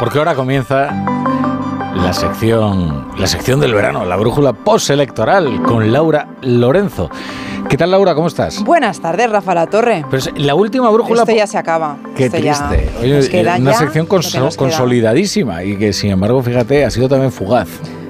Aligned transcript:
porque 0.00 0.18
ahora 0.18 0.34
comienza 0.34 0.88
la 1.94 2.14
sección, 2.14 3.08
la 3.18 3.26
sección 3.26 3.60
del 3.60 3.74
verano, 3.74 4.06
la 4.06 4.16
brújula 4.16 4.54
postelectoral 4.54 5.62
con 5.62 5.92
Laura 5.92 6.26
Lorenzo. 6.40 7.10
¿Qué 7.68 7.76
tal, 7.76 7.90
Laura? 7.90 8.14
¿Cómo 8.14 8.28
estás? 8.28 8.64
Buenas 8.64 9.00
tardes, 9.00 9.28
Rafa 9.30 9.54
La 9.54 9.66
Torre. 9.66 10.06
Pues 10.08 10.30
la 10.36 10.54
última 10.54 10.88
brújula. 10.88 11.20
Esto 11.20 11.34
ya 11.36 11.46
se 11.46 11.58
acaba. 11.58 11.98
Qué 12.16 12.30
triste. 12.30 12.90
Oye, 12.98 13.58
una 13.58 13.74
sección 13.74 14.06
consolidadísima 14.06 15.62
y 15.64 15.76
que, 15.76 15.92
sin 15.92 16.12
embargo, 16.12 16.42
fíjate, 16.42 16.86
ha 16.86 16.90
sido 16.90 17.06
también 17.06 17.30
fugaz. 17.30 17.68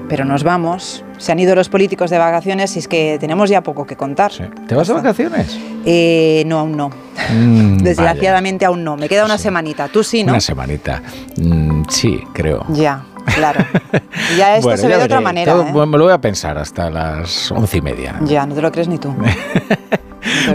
Pero 0.08 0.24
nos 0.24 0.44
vamos. 0.44 1.04
Se 1.20 1.32
han 1.32 1.38
ido 1.38 1.54
los 1.54 1.68
políticos 1.68 2.08
de 2.08 2.16
vacaciones 2.16 2.74
y 2.76 2.78
es 2.78 2.88
que 2.88 3.18
tenemos 3.20 3.50
ya 3.50 3.62
poco 3.62 3.86
que 3.86 3.94
contar. 3.94 4.32
¿Te 4.66 4.74
vas 4.74 4.88
de 4.88 4.94
vacaciones? 4.94 5.58
Eh, 5.84 6.44
no, 6.46 6.60
aún 6.60 6.74
no. 6.78 6.88
Mm, 7.30 7.76
Desgraciadamente 7.76 8.64
aún 8.64 8.82
no. 8.82 8.96
Me 8.96 9.06
queda 9.06 9.26
una 9.26 9.36
semanita. 9.36 9.88
Tú 9.88 10.02
sí, 10.02 10.24
¿no? 10.24 10.32
Una 10.32 10.40
semanita. 10.40 11.02
Mm, 11.36 11.82
sí, 11.90 12.22
creo. 12.32 12.64
Ya. 12.70 13.04
Claro. 13.34 13.62
ya 14.38 14.56
esto 14.56 14.74
se 14.78 14.88
ve 14.88 14.96
de 14.96 15.04
otra 15.04 15.20
manera. 15.20 15.52
¿eh? 15.52 15.72
Me 15.72 15.98
lo 15.98 16.04
voy 16.04 16.12
a 16.14 16.20
pensar 16.22 16.56
hasta 16.56 16.88
las 16.88 17.50
once 17.50 17.76
y 17.76 17.82
media. 17.82 18.18
Ya, 18.22 18.46
no 18.46 18.54
te 18.54 18.62
lo 18.62 18.72
crees 18.72 18.88
ni 18.88 18.96
tú. 18.96 19.14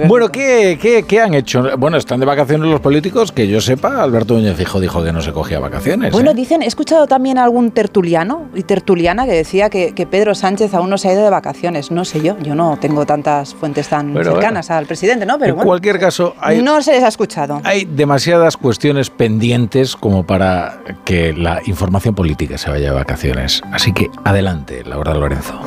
Bueno, 0.08 0.30
¿qué, 0.30 1.04
¿qué, 1.08 1.22
han 1.22 1.34
hecho? 1.34 1.78
Bueno, 1.78 1.98
están 1.98 2.20
de 2.20 2.26
vacaciones 2.26 2.70
los 2.70 2.80
políticos, 2.80 3.32
que 3.32 3.48
yo 3.48 3.62
sepa, 3.62 4.02
Alberto 4.02 4.34
Núñez 4.34 4.56
Fijo 4.56 4.80
dijo 4.80 5.04
que 5.04 5.12
no 5.12 5.22
se 5.22 5.32
cogía 5.32 5.60
vacaciones. 5.60 6.12
Bueno, 6.12 6.32
¿eh? 6.32 6.34
dicen, 6.34 6.62
he 6.62 6.66
escuchado 6.66 7.08
también 7.08 7.38
a 7.38 7.44
algún 7.44 7.72
tertuliano 7.72 8.50
y 8.54 8.64
tertuliana 8.64 9.26
que 9.26 9.34
decía 9.34 9.70
que, 9.70 9.94
Pedro 10.10 10.36
Sánchez 10.36 10.74
aún 10.76 10.90
no 10.90 10.98
se 10.98 11.10
ha 11.10 11.14
ido 11.14 11.24
de 11.24 11.30
vacaciones. 11.30 11.90
No 11.90 12.06
sé 12.06 12.22
yo, 12.22 12.38
yo 12.40 12.54
no 12.54 12.78
tengo 12.80 13.06
tantas 13.06 13.56
fuentes 13.56 13.90
tan 13.90 14.14
cercanas 14.14 14.70
al 14.70 14.86
presidente, 14.86 15.26
¿no? 15.26 15.40
Pero 15.40 15.56
en 15.56 15.66
cualquier 15.66 16.00
caso, 16.00 16.36
no 16.62 16.82
se 16.82 16.92
les 16.92 17.04
ha 17.04 17.08
escuchado. 17.08 17.62
Hay 17.64 17.86
demasiadas 17.86 18.56
cuestiones 18.58 19.10
pendientes 19.10 19.96
como 19.96 20.26
para 20.26 20.80
que 21.04 21.34
la 21.34 21.62
información 21.66 22.14
política 22.14 22.58
se 22.58 22.70
vaya 22.70 22.90
de 22.90 22.96
vacaciones. 22.96 23.62
Así 23.72 23.94
que 23.94 24.10
adelante, 24.24 24.84
Laura 24.86 25.14
Lorenzo. 25.14 25.60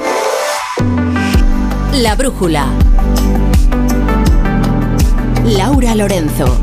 La 1.95 2.15
brújula. 2.15 2.67
Laura 5.57 5.95
Lorenzo. 5.95 6.59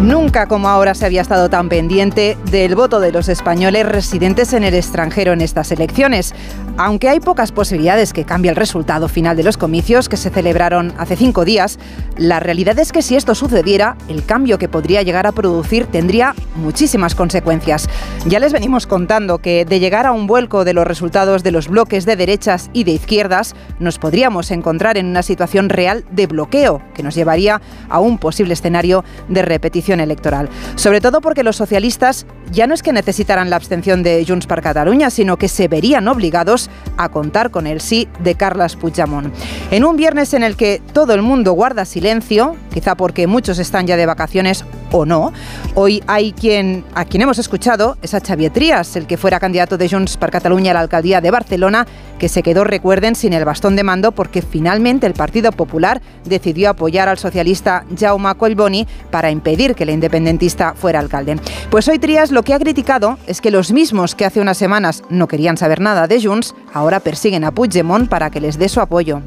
Nunca 0.00 0.46
como 0.46 0.68
ahora 0.68 0.94
se 0.94 1.06
había 1.06 1.22
estado 1.22 1.50
tan 1.50 1.68
pendiente 1.68 2.38
del 2.52 2.76
voto 2.76 3.00
de 3.00 3.10
los 3.10 3.28
españoles 3.28 3.84
residentes 3.84 4.52
en 4.52 4.62
el 4.62 4.74
extranjero 4.74 5.32
en 5.32 5.40
estas 5.40 5.72
elecciones. 5.72 6.34
Aunque 6.76 7.08
hay 7.08 7.20
pocas 7.20 7.52
posibilidades 7.52 8.12
que 8.12 8.24
cambie 8.24 8.50
el 8.50 8.56
resultado 8.56 9.08
final 9.08 9.36
de 9.36 9.42
los 9.42 9.56
comicios 9.56 10.08
que 10.08 10.16
se 10.16 10.30
celebraron 10.30 10.92
hace 10.98 11.16
cinco 11.16 11.44
días, 11.44 11.78
la 12.16 12.40
realidad 12.40 12.78
es 12.78 12.92
que 12.92 13.02
si 13.02 13.16
esto 13.16 13.34
sucediera, 13.34 13.96
el 14.08 14.24
cambio 14.24 14.58
que 14.58 14.68
podría 14.68 15.02
llegar 15.02 15.26
a 15.26 15.32
producir 15.32 15.86
tendría 15.86 16.34
muchísimas 16.56 17.14
consecuencias. 17.14 17.88
Ya 18.26 18.38
les 18.38 18.52
venimos 18.52 18.86
contando 18.86 19.38
que 19.38 19.64
de 19.64 19.80
llegar 19.80 20.06
a 20.06 20.12
un 20.12 20.26
vuelco 20.26 20.64
de 20.64 20.74
los 20.74 20.86
resultados 20.86 21.42
de 21.42 21.50
los 21.50 21.68
bloques 21.68 22.06
de 22.06 22.16
derechas 22.16 22.70
y 22.72 22.84
de 22.84 22.92
izquierdas, 22.92 23.54
nos 23.78 23.98
podríamos 23.98 24.50
encontrar 24.50 24.98
en 24.98 25.06
una 25.06 25.22
situación 25.22 25.68
real 25.68 26.04
de 26.10 26.26
bloqueo 26.26 26.82
que 26.94 27.02
nos 27.02 27.14
llevaría 27.14 27.60
a 27.88 28.00
un 28.00 28.18
posible 28.18 28.54
escenario 28.54 29.04
de 29.28 29.42
repetición 29.42 30.00
electoral. 30.00 30.48
Sobre 30.76 31.00
todo 31.00 31.20
porque 31.20 31.42
los 31.42 31.56
socialistas 31.56 32.26
ya 32.50 32.66
no 32.66 32.74
es 32.74 32.82
que 32.82 32.92
necesitaran 32.92 33.48
la 33.48 33.56
abstención 33.56 34.02
de 34.02 34.24
Junts 34.26 34.46
per 34.46 34.60
Catalunya, 34.60 35.10
sino 35.10 35.36
que 35.36 35.48
se 35.48 35.68
verían 35.68 36.08
obligados 36.08 36.59
a 36.96 37.08
contar 37.08 37.50
con 37.50 37.66
el 37.66 37.80
sí 37.80 38.08
de 38.18 38.34
Carles 38.34 38.76
Puigdemont. 38.76 39.32
En 39.70 39.84
un 39.84 39.96
viernes 39.96 40.34
en 40.34 40.42
el 40.42 40.56
que 40.56 40.82
todo 40.92 41.14
el 41.14 41.22
mundo 41.22 41.52
guarda 41.52 41.84
silencio, 41.84 42.56
quizá 42.72 42.94
porque 42.94 43.26
muchos 43.26 43.58
están 43.58 43.86
ya 43.86 43.96
de 43.96 44.06
vacaciones 44.06 44.64
o 44.92 45.06
no, 45.06 45.32
hoy 45.74 46.02
hay 46.06 46.32
quien 46.32 46.84
a 46.94 47.04
quien 47.04 47.22
hemos 47.22 47.38
escuchado 47.38 47.96
es 48.02 48.14
a 48.14 48.20
Xavier 48.20 48.52
Trias, 48.52 48.96
el 48.96 49.06
que 49.06 49.16
fuera 49.16 49.38
candidato 49.38 49.78
de 49.78 49.88
Junts 49.88 50.16
per 50.16 50.30
Catalunya 50.30 50.72
a 50.72 50.74
la 50.74 50.80
alcaldía 50.80 51.20
de 51.20 51.30
Barcelona, 51.30 51.86
que 52.18 52.28
se 52.28 52.42
quedó, 52.42 52.64
recuerden, 52.64 53.14
sin 53.14 53.32
el 53.32 53.44
bastón 53.44 53.76
de 53.76 53.82
mando 53.82 54.12
porque 54.12 54.42
finalmente 54.42 55.06
el 55.06 55.14
Partido 55.14 55.52
Popular 55.52 56.00
decidió 56.24 56.70
apoyar 56.70 57.08
al 57.08 57.18
socialista 57.18 57.84
Jaume 57.98 58.34
Collboni 58.34 58.86
para 59.10 59.30
impedir 59.30 59.74
que 59.74 59.84
el 59.84 59.90
independentista 59.90 60.74
fuera 60.74 60.98
alcalde. 60.98 61.38
Pues 61.70 61.88
hoy 61.88 61.98
Trias 61.98 62.30
lo 62.30 62.42
que 62.42 62.54
ha 62.54 62.58
criticado 62.58 63.18
es 63.26 63.40
que 63.40 63.50
los 63.50 63.72
mismos 63.72 64.14
que 64.14 64.24
hace 64.24 64.40
unas 64.40 64.58
semanas 64.58 65.02
no 65.08 65.28
querían 65.28 65.56
saber 65.56 65.80
nada 65.80 66.06
de 66.06 66.22
Junts, 66.22 66.54
ahora 66.72 67.00
persiguen 67.00 67.44
a 67.44 67.52
Puigdemont 67.52 68.08
para 68.08 68.30
que 68.30 68.40
les 68.40 68.58
dé 68.58 68.68
su 68.68 68.80
apoyo. 68.80 69.22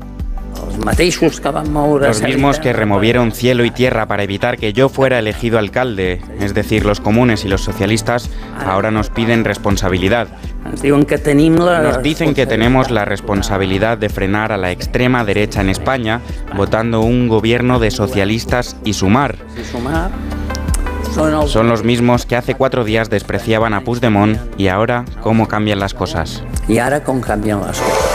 Los 2.01 2.21
mismos 2.21 2.59
que 2.59 2.73
removieron 2.73 3.31
cielo 3.31 3.65
y 3.65 3.71
tierra 3.71 4.07
para 4.07 4.23
evitar 4.23 4.57
que 4.57 4.73
yo 4.73 4.89
fuera 4.89 5.19
elegido 5.19 5.59
alcalde, 5.59 6.21
es 6.39 6.53
decir, 6.53 6.85
los 6.85 6.99
comunes 6.99 7.45
y 7.45 7.47
los 7.47 7.61
socialistas, 7.61 8.29
ahora 8.65 8.91
nos 8.91 9.09
piden 9.09 9.45
responsabilidad. 9.45 10.27
Nos 10.65 12.03
dicen 12.03 12.33
que 12.33 12.45
tenemos 12.45 12.89
la 12.89 13.05
responsabilidad 13.05 13.97
de 13.97 14.09
frenar 14.09 14.51
a 14.51 14.57
la 14.57 14.71
extrema 14.71 15.23
derecha 15.23 15.61
en 15.61 15.69
España 15.69 16.21
votando 16.55 17.01
un 17.01 17.27
gobierno 17.27 17.79
de 17.79 17.91
socialistas 17.91 18.75
y 18.83 18.93
sumar. 18.93 19.37
Son 21.13 21.69
los 21.69 21.83
mismos 21.83 22.25
que 22.25 22.35
hace 22.35 22.55
cuatro 22.55 22.83
días 22.83 23.09
despreciaban 23.09 23.73
a 23.73 23.81
Puigdemont 23.81 24.39
y 24.57 24.67
ahora, 24.67 25.05
¿cómo 25.21 25.47
cambian 25.47 25.79
las 25.79 25.93
cosas? 25.93 26.43
Y 26.67 26.79
ahora, 26.79 27.03
¿cómo 27.03 27.21
cambian 27.21 27.61
las 27.61 27.79
cosas? 27.79 28.12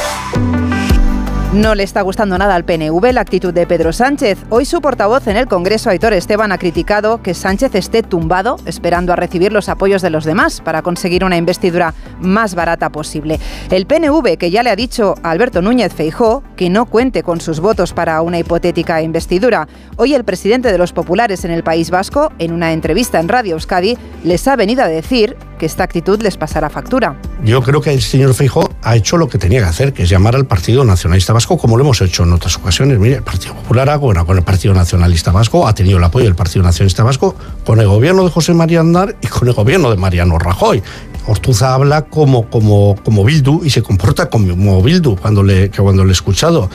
No 1.55 1.75
le 1.75 1.83
está 1.83 2.03
gustando 2.03 2.37
nada 2.37 2.55
al 2.55 2.67
PNV 2.67 3.11
la 3.11 3.23
actitud 3.23 3.55
de 3.55 3.67
Pedro 3.67 3.95
Sánchez. 3.95 4.39
Hoy 4.51 4.67
su 4.67 4.83
portavoz 4.83 5.29
en 5.29 5.39
el 5.39 5.49
Congreso, 5.49 5.89
Aitor 5.89 6.13
Esteban, 6.13 6.53
ha 6.53 6.59
criticado 6.59 7.23
que 7.23 7.33
Sánchez 7.33 7.75
esté 7.75 8.03
tumbado 8.03 8.57
esperando 8.67 9.15
a 9.15 9.17
recibir 9.17 9.51
los 9.51 9.71
apoyos 9.71 10.03
de 10.03 10.11
los 10.11 10.27
demás 10.27 10.61
para 10.61 10.83
conseguir 10.83 11.25
una 11.25 11.39
investidura 11.39 11.95
más 12.21 12.55
barata 12.55 12.91
posible. 12.91 13.41
El 13.71 13.87
PNV, 13.87 14.37
que 14.37 14.51
ya 14.51 14.63
le 14.63 14.69
ha 14.69 14.77
dicho 14.77 15.15
a 15.23 15.31
Alberto 15.31 15.63
Núñez 15.63 15.95
Feijó 15.95 16.43
que 16.59 16.69
no 16.69 16.87
cuente 16.87 17.23
con 17.23 17.41
sus 17.41 17.61
votos 17.61 17.93
para 17.93 18.21
una 18.21 18.41
hipotética 18.41 19.01
investidura. 19.01 19.69
Hoy 19.97 20.15
el 20.15 20.25
presidente 20.25 20.73
de 20.73 20.77
los 20.77 20.93
populares 20.93 21.45
en 21.45 21.53
el 21.53 21.63
País 21.63 21.91
Vasco, 21.91 22.33
en 22.41 22.53
una 22.53 22.73
entrevista 22.73 23.21
en 23.21 23.29
Radio 23.29 23.55
Euskadi, 23.55 23.97
les 24.25 24.47
ha 24.49 24.57
venido 24.57 24.83
a 24.83 24.89
decir 24.89 25.37
que 25.59 25.67
esta 25.67 25.85
actitud 25.85 26.21
les 26.21 26.37
pasará 26.37 26.69
factura. 26.69 27.17
Yo 27.45 27.63
creo 27.63 27.81
que 27.81 27.93
el 27.93 28.03
señor 28.03 28.35
Feijó 28.35 28.69
ha 28.83 28.97
hecho 28.97 29.17
lo 29.17 29.29
que 29.29 29.39
tenía 29.39 29.61
que 29.61 29.67
hacer, 29.67 29.93
que 29.93 30.03
es 30.03 30.09
llamar 30.09 30.35
al 30.35 30.47
Partido 30.47 30.85
Nacionalista 30.85 31.33
Vasco, 31.33 31.57
como 31.59 31.77
lo 31.77 31.85
hemos 31.85 32.01
hecho 32.01 32.25
en 32.25 32.33
otras 32.33 32.57
ocasiones. 32.57 32.99
Mire, 32.99 33.17
el 33.17 33.23
Partido 33.23 33.55
Popular 33.55 33.89
ha 33.89 33.99
con 33.99 34.37
el 34.37 34.43
Partido 34.43 34.75
Nacionalista 34.75 35.31
Vasco, 35.31 35.67
ha 35.67 35.75
tenido 35.75 35.99
el 35.99 36.05
apoyo 36.05 36.25
del 36.25 36.35
Partido 36.35 36.65
Nacionalista 36.65 37.05
Vasco 37.05 37.37
con 37.65 37.81
el 37.81 37.87
gobierno 37.87 38.25
de 38.25 38.31
José 38.31 38.53
María 38.55 38.81
Andar 38.81 39.15
y 39.21 39.29
con 39.29 39.47
el 39.47 39.55
gobierno 39.55 39.91
de 39.91 39.97
Mariano 39.97 40.39
Rajoy. 40.39 40.83
Ortuza 41.28 41.75
habla 41.75 42.03
como, 42.03 42.49
como, 42.49 42.97
como 43.05 43.22
Bildu 43.22 43.62
y 43.62 43.71
se 43.71 43.83
comporta 43.83 44.31
como 44.31 44.83
Bildu 44.83 45.16
cuando 45.16 45.43
le, 45.43 45.71
cuando 45.71 46.05
le 46.05 46.11
he 46.11 46.12
escuchado. 46.12 46.71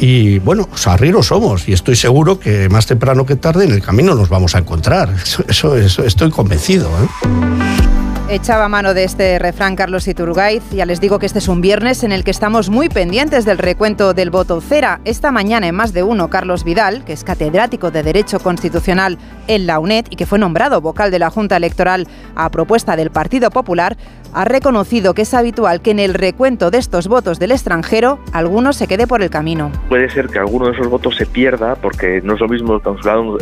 Y 0.00 0.38
bueno, 0.38 0.68
sarriros 0.74 1.26
somos 1.26 1.68
y 1.68 1.72
estoy 1.72 1.96
seguro 1.96 2.38
que 2.38 2.68
más 2.68 2.86
temprano 2.86 3.26
que 3.26 3.36
tarde 3.36 3.64
en 3.64 3.72
el 3.72 3.82
camino 3.82 4.14
nos 4.14 4.28
vamos 4.28 4.54
a 4.54 4.58
encontrar. 4.58 5.12
Eso, 5.48 5.76
eso, 5.76 6.04
estoy 6.04 6.30
convencido. 6.30 6.88
¿eh? 6.88 7.85
Echaba 8.28 8.68
mano 8.68 8.92
de 8.92 9.04
este 9.04 9.38
refrán 9.38 9.76
Carlos 9.76 10.08
Iturgaiz. 10.08 10.64
Ya 10.72 10.84
les 10.84 11.00
digo 11.00 11.20
que 11.20 11.26
este 11.26 11.38
es 11.38 11.46
un 11.46 11.60
viernes 11.60 12.02
en 12.02 12.10
el 12.10 12.24
que 12.24 12.32
estamos 12.32 12.70
muy 12.70 12.88
pendientes 12.88 13.44
del 13.44 13.56
recuento 13.56 14.14
del 14.14 14.30
voto 14.30 14.60
cera. 14.60 15.00
Esta 15.04 15.30
mañana 15.30 15.68
en 15.68 15.76
más 15.76 15.92
de 15.92 16.02
uno, 16.02 16.28
Carlos 16.28 16.64
Vidal, 16.64 17.04
que 17.04 17.12
es 17.12 17.22
catedrático 17.22 17.92
de 17.92 18.02
Derecho 18.02 18.40
Constitucional 18.40 19.16
en 19.46 19.68
la 19.68 19.78
UNED 19.78 20.06
y 20.10 20.16
que 20.16 20.26
fue 20.26 20.40
nombrado 20.40 20.80
vocal 20.80 21.12
de 21.12 21.20
la 21.20 21.30
Junta 21.30 21.56
Electoral 21.56 22.08
a 22.34 22.50
propuesta 22.50 22.96
del 22.96 23.12
Partido 23.12 23.50
Popular, 23.50 23.96
ha 24.32 24.44
reconocido 24.44 25.14
que 25.14 25.22
es 25.22 25.34
habitual 25.34 25.80
que 25.80 25.90
en 25.90 25.98
el 25.98 26.14
recuento 26.14 26.70
de 26.70 26.78
estos 26.78 27.08
votos 27.08 27.38
del 27.38 27.52
extranjero 27.52 28.18
alguno 28.32 28.72
se 28.72 28.86
quede 28.86 29.06
por 29.06 29.22
el 29.22 29.30
camino. 29.30 29.70
Puede 29.88 30.08
ser 30.10 30.28
que 30.28 30.38
alguno 30.38 30.66
de 30.66 30.72
esos 30.72 30.88
votos 30.88 31.16
se 31.16 31.26
pierda 31.26 31.74
porque 31.76 32.20
no 32.22 32.34
es 32.34 32.40
lo 32.40 32.48
mismo 32.48 32.74
el 32.74 32.82
consulado, 32.82 33.38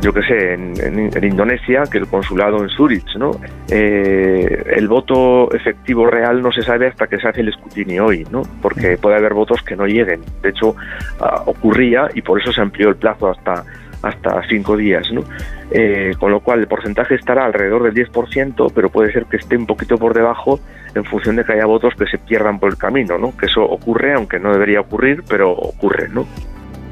yo 0.00 0.12
qué 0.12 0.22
sé, 0.22 0.54
en, 0.54 1.24
Indonesia 1.24 1.82
que 1.90 1.98
el 1.98 2.06
consulado 2.06 2.62
en 2.62 2.68
Zurich, 2.68 3.16
¿no? 3.16 3.32
Eh, 3.68 4.64
el 4.76 4.88
voto 4.88 5.52
efectivo 5.52 6.06
real 6.06 6.40
no 6.40 6.52
se 6.52 6.62
sabe 6.62 6.88
hasta 6.88 7.06
que 7.06 7.18
se 7.18 7.28
hace 7.28 7.40
el 7.40 7.48
escrutinio 7.48 8.06
hoy, 8.06 8.26
¿no? 8.30 8.42
Porque 8.62 8.96
puede 8.96 9.16
haber 9.16 9.34
votos 9.34 9.62
que 9.62 9.76
no 9.76 9.86
lleguen. 9.86 10.20
De 10.42 10.50
hecho, 10.50 10.76
ah, 11.20 11.42
ocurría 11.46 12.08
y 12.14 12.22
por 12.22 12.40
eso 12.40 12.52
se 12.52 12.60
amplió 12.60 12.88
el 12.88 12.96
plazo 12.96 13.30
hasta 13.30 13.64
hasta 14.08 14.42
cinco 14.48 14.76
días, 14.76 15.10
¿no? 15.12 15.22
Eh, 15.70 16.12
con 16.18 16.30
lo 16.30 16.40
cual 16.40 16.60
el 16.60 16.68
porcentaje 16.68 17.14
estará 17.14 17.44
alrededor 17.44 17.82
del 17.82 17.94
10%, 17.94 18.72
pero 18.74 18.88
puede 18.88 19.12
ser 19.12 19.26
que 19.26 19.36
esté 19.36 19.56
un 19.56 19.66
poquito 19.66 19.96
por 19.98 20.14
debajo 20.14 20.60
en 20.94 21.04
función 21.04 21.36
de 21.36 21.44
que 21.44 21.52
haya 21.52 21.66
votos 21.66 21.94
que 21.94 22.06
se 22.06 22.18
pierdan 22.18 22.58
por 22.58 22.70
el 22.70 22.78
camino, 22.78 23.18
¿no? 23.18 23.36
Que 23.36 23.46
eso 23.46 23.62
ocurre, 23.62 24.14
aunque 24.14 24.38
no 24.38 24.52
debería 24.52 24.80
ocurrir, 24.80 25.22
pero 25.28 25.50
ocurre, 25.50 26.08
¿no? 26.08 26.26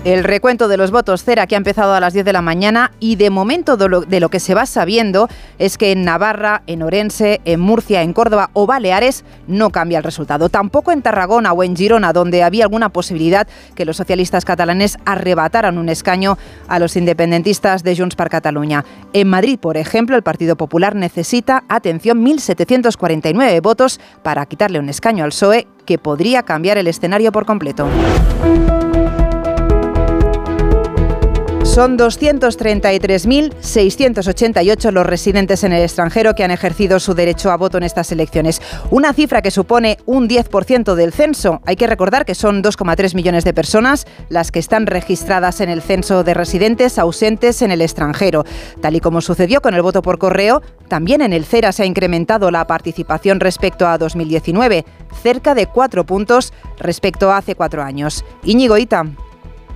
El 0.05 0.23
recuento 0.23 0.69
de 0.69 0.77
los 0.77 0.91
votos 0.91 1.25
cera 1.25 1.47
que 1.47 1.55
ha 1.55 1.57
empezado 1.57 1.95
a 1.95 2.01
las 2.01 2.13
10 2.13 2.27
de 2.27 2.35
la 2.35 2.43
mañana 2.43 2.93
y 3.01 3.17
de 3.17 3.31
momento 3.31 3.79
de 3.79 4.21
lo, 4.21 4.29
que 4.29 4.39
se 4.39 4.53
va 4.53 4.67
sabiendo 4.67 5.29
es 5.59 5.79
que 5.79 5.93
en 5.93 6.05
Navarra, 6.05 6.63
en 6.67 6.83
Orense, 6.83 7.41
en 7.47 7.61
Murcia, 7.61 8.03
en 8.03 8.13
Córdoba 8.13 8.51
o 8.53 8.67
Baleares 8.67 9.25
no 9.47 9.71
cambia 9.71 9.97
el 9.97 10.05
resultado. 10.05 10.51
Tampoco 10.51 10.93
en 10.93 11.01
Tarragona 11.01 11.55
o 11.55 11.63
en 11.65 11.75
Girona, 11.75 12.13
donde 12.13 12.43
había 12.43 12.65
alguna 12.65 12.91
posibilidad 12.91 13.49
que 13.75 13.87
los 13.87 13.97
socialistas 13.97 14.45
catalanes 14.45 14.99
arrebataran 15.07 15.79
un 15.79 15.89
escaño 15.89 16.37
a 16.69 16.79
los 16.79 16.97
independentistas 16.97 17.83
de 17.83 17.97
Junts 17.97 18.15
per 18.15 18.29
Cataluña. 18.29 18.85
En 19.15 19.29
Madrid, 19.31 19.59
por 19.59 19.79
ejemplo, 19.79 20.17
el 20.17 20.23
Partido 20.23 20.57
Popular 20.57 20.95
necesita, 20.95 21.65
atención, 21.71 22.23
1.749 22.23 23.63
votos 23.63 23.99
para 24.23 24.45
quitarle 24.45 24.79
un 24.81 24.91
escaño 24.91 25.25
al 25.25 25.31
PSOE 25.31 25.67
que 25.87 25.97
podría 25.97 26.43
cambiar 26.43 26.77
el 26.77 26.89
escenario 26.89 27.33
por 27.33 27.47
completo. 27.47 27.89
Son 31.75 31.99
233.688 31.99 34.93
los 34.93 35.05
residentes 35.05 35.65
en 35.65 35.73
el 35.73 35.83
extranjero 35.83 36.37
que 36.37 36.45
han 36.45 36.53
ejercido 36.53 37.01
su 37.01 37.15
derecho 37.15 37.51
a 37.51 37.57
voto 37.57 37.79
en 37.79 37.83
estas 37.83 38.13
elecciones. 38.13 38.63
Una 38.93 39.13
cifra 39.13 39.43
que 39.43 39.51
supone 39.51 39.99
un 40.07 40.29
10% 40.29 40.95
del 40.95 41.13
censo. 41.13 41.61
Hay 41.67 41.75
que 41.75 41.89
recordar 41.89 42.27
que 42.27 42.37
son 42.37 42.63
2,3 42.63 43.17
millones 43.17 43.43
de 43.43 43.55
personas 43.55 44.07
las 44.29 44.53
que 44.53 44.61
están 44.61 44.87
registradas 44.87 45.61
en 45.61 45.69
el 45.69 45.83
censo 45.83 46.23
de 46.23 46.35
residentes 46.35 46.97
ausentes 46.97 47.61
en 47.61 47.73
el 47.73 47.83
extranjero. 47.83 48.45
Tal 48.81 48.95
y 48.95 49.01
como 49.01 49.21
sucedió 49.21 49.61
con 49.61 49.75
el 49.75 49.83
voto 49.83 50.01
por 50.01 50.19
correo, 50.19 50.63
también 50.87 51.23
en 51.23 51.33
el 51.33 51.45
CERA 51.45 51.73
se 51.73 51.83
ha 51.83 51.87
incrementado 51.87 52.53
la 52.53 52.69
participación 52.69 53.41
respecto 53.41 53.89
a 53.89 53.99
2019, 53.99 54.85
cerca 55.25 55.57
de 55.57 55.67
cuatro 55.67 56.07
puntos 56.07 56.53
respecto 56.79 57.33
a 57.33 57.39
hace 57.39 57.57
cuatro 57.57 57.83
años. 57.83 58.25
Íñigo 58.45 58.79
Ita. 58.79 59.07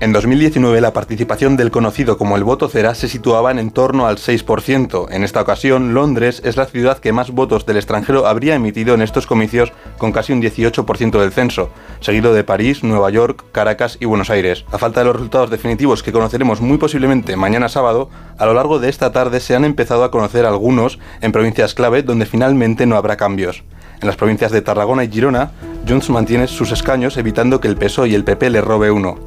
En 0.00 0.12
2019 0.12 0.80
la 0.80 0.92
participación 0.92 1.56
del 1.56 1.72
conocido 1.72 2.18
como 2.18 2.36
el 2.36 2.44
voto 2.44 2.68
cera 2.68 2.94
se 2.94 3.08
situaba 3.08 3.50
en, 3.50 3.70
torno 3.72 4.06
al 4.06 4.18
6%. 4.18 5.08
En 5.10 5.24
esta 5.24 5.40
ocasión, 5.40 5.92
Londres 5.92 6.40
es 6.44 6.56
la 6.56 6.66
ciudad 6.66 6.98
que 6.98 7.12
más 7.12 7.32
votos 7.32 7.66
del 7.66 7.78
extranjero 7.78 8.28
habría 8.28 8.54
emitido 8.54 8.94
en 8.94 9.02
estos 9.02 9.26
comicios 9.26 9.72
con 9.98 10.12
casi 10.12 10.32
un 10.32 10.40
18% 10.40 11.18
del 11.18 11.32
censo, 11.32 11.70
seguido 11.98 12.32
de 12.32 12.44
París, 12.44 12.84
Nueva 12.84 13.10
York, 13.10 13.46
Caracas 13.50 13.98
y 14.00 14.04
Buenos 14.04 14.30
Aires. 14.30 14.64
A 14.70 14.78
falta 14.78 15.00
de 15.00 15.06
los 15.06 15.16
resultados 15.16 15.50
definitivos 15.50 16.04
que 16.04 16.12
conoceremos 16.12 16.60
muy 16.60 16.78
posiblemente 16.78 17.34
mañana 17.34 17.68
sábado, 17.68 18.08
a 18.38 18.46
lo 18.46 18.54
largo 18.54 18.78
de 18.78 18.90
esta 18.90 19.10
tarde 19.10 19.40
se 19.40 19.56
han 19.56 19.64
empezado 19.64 20.04
a 20.04 20.12
conocer 20.12 20.46
algunos 20.46 21.00
en 21.22 21.32
provincias 21.32 21.74
clave 21.74 22.04
donde 22.04 22.26
finalmente 22.26 22.86
no 22.86 22.96
habrá 22.96 23.16
cambios. 23.16 23.64
En 24.00 24.06
las 24.06 24.16
provincias 24.16 24.52
de 24.52 24.62
Tarragona 24.62 25.02
y 25.02 25.10
Girona, 25.10 25.50
Junts 25.88 26.08
mantiene 26.10 26.46
sus 26.46 26.70
escaños 26.70 27.16
evitando 27.16 27.60
que 27.60 27.66
el 27.66 27.76
PSOE 27.76 28.10
y 28.10 28.14
el 28.14 28.22
PP 28.22 28.50
le 28.50 28.60
robe 28.60 28.92
uno. 28.92 29.18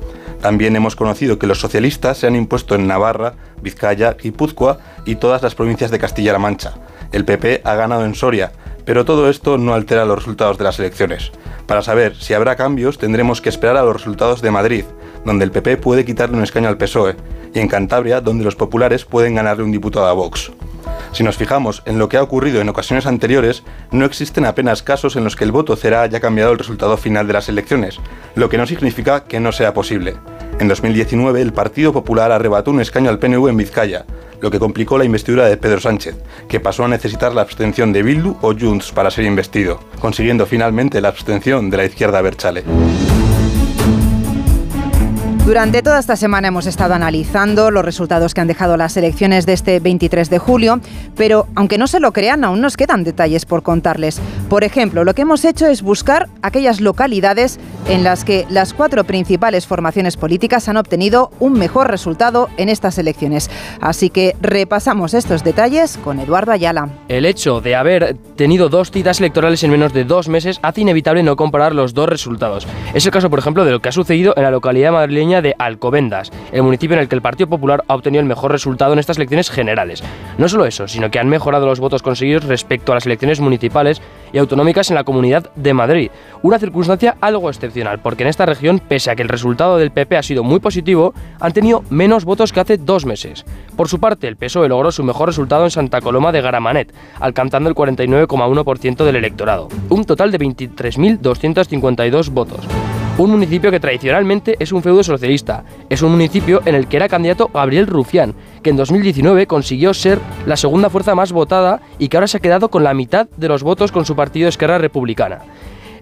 También 0.41 0.75
hemos 0.75 0.95
conocido 0.95 1.37
que 1.37 1.45
los 1.45 1.59
socialistas 1.59 2.17
se 2.17 2.27
han 2.27 2.35
impuesto 2.35 2.73
en 2.73 2.87
Navarra, 2.87 3.35
Vizcaya, 3.61 4.17
Guipúzcoa 4.21 4.79
y 5.05 5.15
todas 5.15 5.43
las 5.43 5.53
provincias 5.53 5.91
de 5.91 5.99
Castilla-La 5.99 6.39
Mancha. 6.39 6.73
El 7.11 7.25
PP 7.25 7.61
ha 7.63 7.75
ganado 7.75 8.05
en 8.05 8.15
Soria, 8.15 8.51
pero 8.83 9.05
todo 9.05 9.29
esto 9.29 9.59
no 9.59 9.75
altera 9.75 10.05
los 10.05 10.17
resultados 10.17 10.57
de 10.57 10.63
las 10.63 10.79
elecciones. 10.79 11.31
Para 11.67 11.83
saber 11.83 12.15
si 12.15 12.33
habrá 12.33 12.55
cambios 12.55 12.97
tendremos 12.97 13.39
que 13.39 13.49
esperar 13.49 13.77
a 13.77 13.83
los 13.83 13.95
resultados 13.95 14.41
de 14.41 14.49
Madrid, 14.49 14.85
donde 15.25 15.45
el 15.45 15.51
PP 15.51 15.77
puede 15.77 16.05
quitarle 16.05 16.37
un 16.37 16.43
escaño 16.43 16.69
al 16.69 16.77
PSOE, 16.77 17.15
y 17.53 17.59
en 17.59 17.67
Cantabria, 17.67 18.19
donde 18.19 18.43
los 18.43 18.55
populares 18.55 19.05
pueden 19.05 19.35
ganarle 19.35 19.63
un 19.63 19.71
diputado 19.71 20.07
a 20.07 20.13
Vox. 20.13 20.51
Si 21.11 21.23
nos 21.23 21.37
fijamos 21.37 21.83
en 21.85 21.99
lo 21.99 22.09
que 22.09 22.17
ha 22.17 22.23
ocurrido 22.23 22.61
en 22.61 22.69
ocasiones 22.69 23.05
anteriores, 23.05 23.63
no 23.91 24.05
existen 24.05 24.45
apenas 24.45 24.83
casos 24.83 25.15
en 25.15 25.23
los 25.23 25.35
que 25.35 25.43
el 25.43 25.51
voto 25.51 25.77
haya 25.83 26.19
cambiado 26.19 26.51
el 26.51 26.59
resultado 26.59 26.97
final 26.97 27.27
de 27.27 27.33
las 27.33 27.49
elecciones, 27.49 27.99
lo 28.35 28.49
que 28.49 28.57
no 28.57 28.65
significa 28.65 29.23
que 29.23 29.39
no 29.39 29.51
sea 29.51 29.73
posible. 29.73 30.15
En 30.59 30.67
2019, 30.67 31.41
el 31.41 31.53
Partido 31.53 31.91
Popular 31.91 32.31
arrebató 32.31 32.71
un 32.71 32.81
escaño 32.81 33.09
al 33.09 33.19
PNV 33.19 33.49
en 33.49 33.57
Vizcaya, 33.57 34.05
lo 34.39 34.51
que 34.51 34.59
complicó 34.59 34.97
la 34.97 35.05
investidura 35.05 35.45
de 35.45 35.57
Pedro 35.57 35.79
Sánchez, 35.79 36.15
que 36.47 36.59
pasó 36.59 36.85
a 36.85 36.87
necesitar 36.87 37.33
la 37.33 37.41
abstención 37.41 37.93
de 37.93 38.03
Bildu 38.03 38.37
o 38.41 38.53
Junts 38.57 38.91
para 38.91 39.11
ser 39.11 39.25
investido, 39.25 39.79
consiguiendo 39.99 40.45
finalmente 40.45 41.01
la 41.01 41.09
abstención 41.09 41.69
de 41.69 41.77
la 41.77 41.85
izquierda 41.85 42.21
Berchale. 42.21 42.63
Durante 45.51 45.81
toda 45.81 45.99
esta 45.99 46.15
semana 46.15 46.47
hemos 46.47 46.65
estado 46.65 46.93
analizando 46.93 47.71
los 47.71 47.83
resultados 47.83 48.33
que 48.33 48.39
han 48.39 48.47
dejado 48.47 48.77
las 48.77 48.95
elecciones 48.95 49.45
de 49.45 49.51
este 49.51 49.81
23 49.81 50.29
de 50.29 50.39
julio, 50.39 50.79
pero 51.17 51.45
aunque 51.55 51.77
no 51.77 51.87
se 51.87 51.99
lo 51.99 52.13
crean, 52.13 52.45
aún 52.45 52.61
nos 52.61 52.77
quedan 52.77 53.03
detalles 53.03 53.43
por 53.43 53.61
contarles. 53.61 54.21
Por 54.47 54.63
ejemplo, 54.63 55.03
lo 55.03 55.13
que 55.13 55.23
hemos 55.23 55.43
hecho 55.43 55.67
es 55.67 55.81
buscar 55.81 56.29
aquellas 56.41 56.79
localidades 56.79 57.59
en 57.89 58.05
las 58.05 58.23
que 58.23 58.45
las 58.49 58.73
cuatro 58.73 59.03
principales 59.03 59.67
formaciones 59.67 60.15
políticas 60.15 60.69
han 60.69 60.77
obtenido 60.77 61.31
un 61.41 61.51
mejor 61.51 61.91
resultado 61.91 62.47
en 62.55 62.69
estas 62.69 62.97
elecciones. 62.97 63.49
Así 63.81 64.09
que 64.09 64.37
repasamos 64.39 65.13
estos 65.13 65.43
detalles 65.43 65.97
con 65.97 66.21
Eduardo 66.21 66.53
Ayala. 66.53 66.87
El 67.09 67.25
hecho 67.25 67.59
de 67.59 67.75
haber 67.75 68.15
tenido 68.37 68.69
dos 68.69 68.89
citas 68.89 69.19
electorales 69.19 69.61
en 69.65 69.71
menos 69.71 69.91
de 69.91 70.05
dos 70.05 70.29
meses 70.29 70.61
hace 70.61 70.79
inevitable 70.79 71.23
no 71.23 71.35
comparar 71.35 71.75
los 71.75 71.93
dos 71.93 72.07
resultados. 72.07 72.65
Es 72.93 73.05
el 73.05 73.11
caso, 73.11 73.29
por 73.29 73.39
ejemplo, 73.39 73.65
de 73.65 73.71
lo 73.71 73.81
que 73.81 73.89
ha 73.89 73.91
sucedido 73.91 74.33
en 74.37 74.43
la 74.43 74.51
localidad 74.51 74.93
madrileña 74.93 75.40
de 75.41 75.55
Alcobendas, 75.57 76.31
el 76.51 76.63
municipio 76.63 76.95
en 76.95 77.01
el 77.01 77.07
que 77.07 77.15
el 77.15 77.21
Partido 77.21 77.49
Popular 77.49 77.83
ha 77.87 77.95
obtenido 77.95 78.21
el 78.21 78.27
mejor 78.27 78.51
resultado 78.51 78.93
en 78.93 78.99
estas 78.99 79.17
elecciones 79.17 79.49
generales. 79.49 80.03
No 80.37 80.47
solo 80.47 80.65
eso, 80.65 80.87
sino 80.87 81.11
que 81.11 81.19
han 81.19 81.29
mejorado 81.29 81.65
los 81.65 81.79
votos 81.79 82.01
conseguidos 82.01 82.45
respecto 82.45 82.91
a 82.91 82.95
las 82.95 83.05
elecciones 83.05 83.39
municipales 83.39 84.01
y 84.33 84.37
autonómicas 84.37 84.89
en 84.89 84.95
la 84.95 85.03
Comunidad 85.03 85.51
de 85.55 85.73
Madrid. 85.73 86.11
Una 86.41 86.59
circunstancia 86.59 87.17
algo 87.21 87.49
excepcional, 87.49 87.99
porque 87.99 88.23
en 88.23 88.29
esta 88.29 88.45
región, 88.45 88.79
pese 88.79 89.11
a 89.11 89.15
que 89.15 89.21
el 89.21 89.29
resultado 89.29 89.77
del 89.77 89.91
PP 89.91 90.17
ha 90.17 90.23
sido 90.23 90.43
muy 90.43 90.59
positivo, 90.59 91.13
han 91.39 91.53
tenido 91.53 91.83
menos 91.89 92.25
votos 92.25 92.53
que 92.53 92.59
hace 92.59 92.77
dos 92.77 93.05
meses. 93.05 93.45
Por 93.75 93.87
su 93.89 93.99
parte, 93.99 94.27
el 94.27 94.37
PSOE 94.37 94.69
logró 94.69 94.91
su 94.91 95.03
mejor 95.03 95.27
resultado 95.29 95.65
en 95.65 95.71
Santa 95.71 96.01
Coloma 96.01 96.31
de 96.31 96.41
Garamanet, 96.41 96.93
alcanzando 97.19 97.69
el 97.69 97.75
49,1% 97.75 99.03
del 99.03 99.15
electorado, 99.15 99.67
un 99.89 100.05
total 100.05 100.31
de 100.31 100.39
23.252 100.39 102.29
votos 102.29 102.67
un 103.17 103.31
municipio 103.31 103.71
que 103.71 103.79
tradicionalmente 103.79 104.55
es 104.59 104.71
un 104.71 104.81
feudo 104.81 105.03
socialista. 105.03 105.63
Es 105.89 106.01
un 106.01 106.11
municipio 106.11 106.61
en 106.65 106.75
el 106.75 106.87
que 106.87 106.97
era 106.97 107.09
candidato 107.09 107.49
Gabriel 107.53 107.87
Rufián, 107.87 108.33
que 108.63 108.69
en 108.69 108.77
2019 108.77 109.47
consiguió 109.47 109.93
ser 109.93 110.19
la 110.45 110.57
segunda 110.57 110.89
fuerza 110.89 111.13
más 111.13 111.31
votada 111.31 111.81
y 111.99 112.07
que 112.07 112.17
ahora 112.17 112.27
se 112.27 112.37
ha 112.37 112.41
quedado 112.41 112.69
con 112.69 112.83
la 112.83 112.93
mitad 112.93 113.27
de 113.37 113.47
los 113.47 113.63
votos 113.63 113.91
con 113.91 114.05
su 114.05 114.15
partido 114.15 114.47
Esquerra 114.47 114.77
Republicana. 114.77 115.39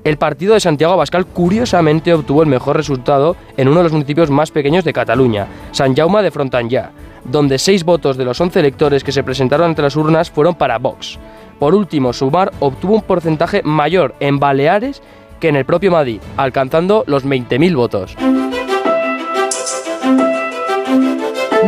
El 0.04 0.18
partido 0.18 0.54
de 0.54 0.62
Santiago 0.62 0.94
Abascal 0.94 1.26
curiosamente 1.26 2.14
obtuvo 2.14 2.42
el 2.42 2.48
mejor 2.48 2.78
resultado 2.78 3.36
en 3.58 3.68
uno 3.68 3.78
de 3.78 3.84
los 3.84 3.92
municipios 3.92 4.30
más 4.30 4.52
pequeños 4.52 4.86
de 4.86 4.94
Cataluña, 4.94 5.48
San 5.72 5.96
Jaume 5.96 6.24
de 6.24 6.32
Frontanyà, 6.32 6.92
donde 7.26 7.58
seis 7.58 7.84
votos 7.84 8.16
de 8.16 8.24
los 8.24 8.40
11 8.40 8.60
electores 8.60 9.04
que 9.04 9.12
se 9.12 9.24
presentaron 9.24 9.70
ante 9.70 9.82
las 9.82 9.98
urnas 9.98 10.32
fueron 10.32 10.56
para 10.56 10.78
Vox. 10.78 11.20
Por 11.60 11.76
último, 11.76 12.14
Sumar 12.14 12.54
obtuvo 12.62 12.96
un 12.96 13.02
porcentaje 13.02 13.62
mayor 13.64 14.16
en 14.22 14.40
Baleares 14.40 15.02
que 15.40 15.48
en 15.48 15.56
el 15.56 15.66
propio 15.66 15.92
Madrid, 15.92 16.22
alcanzando 16.38 17.04
los 17.08 17.26
20.000 17.26 17.76
votos. 17.76 18.49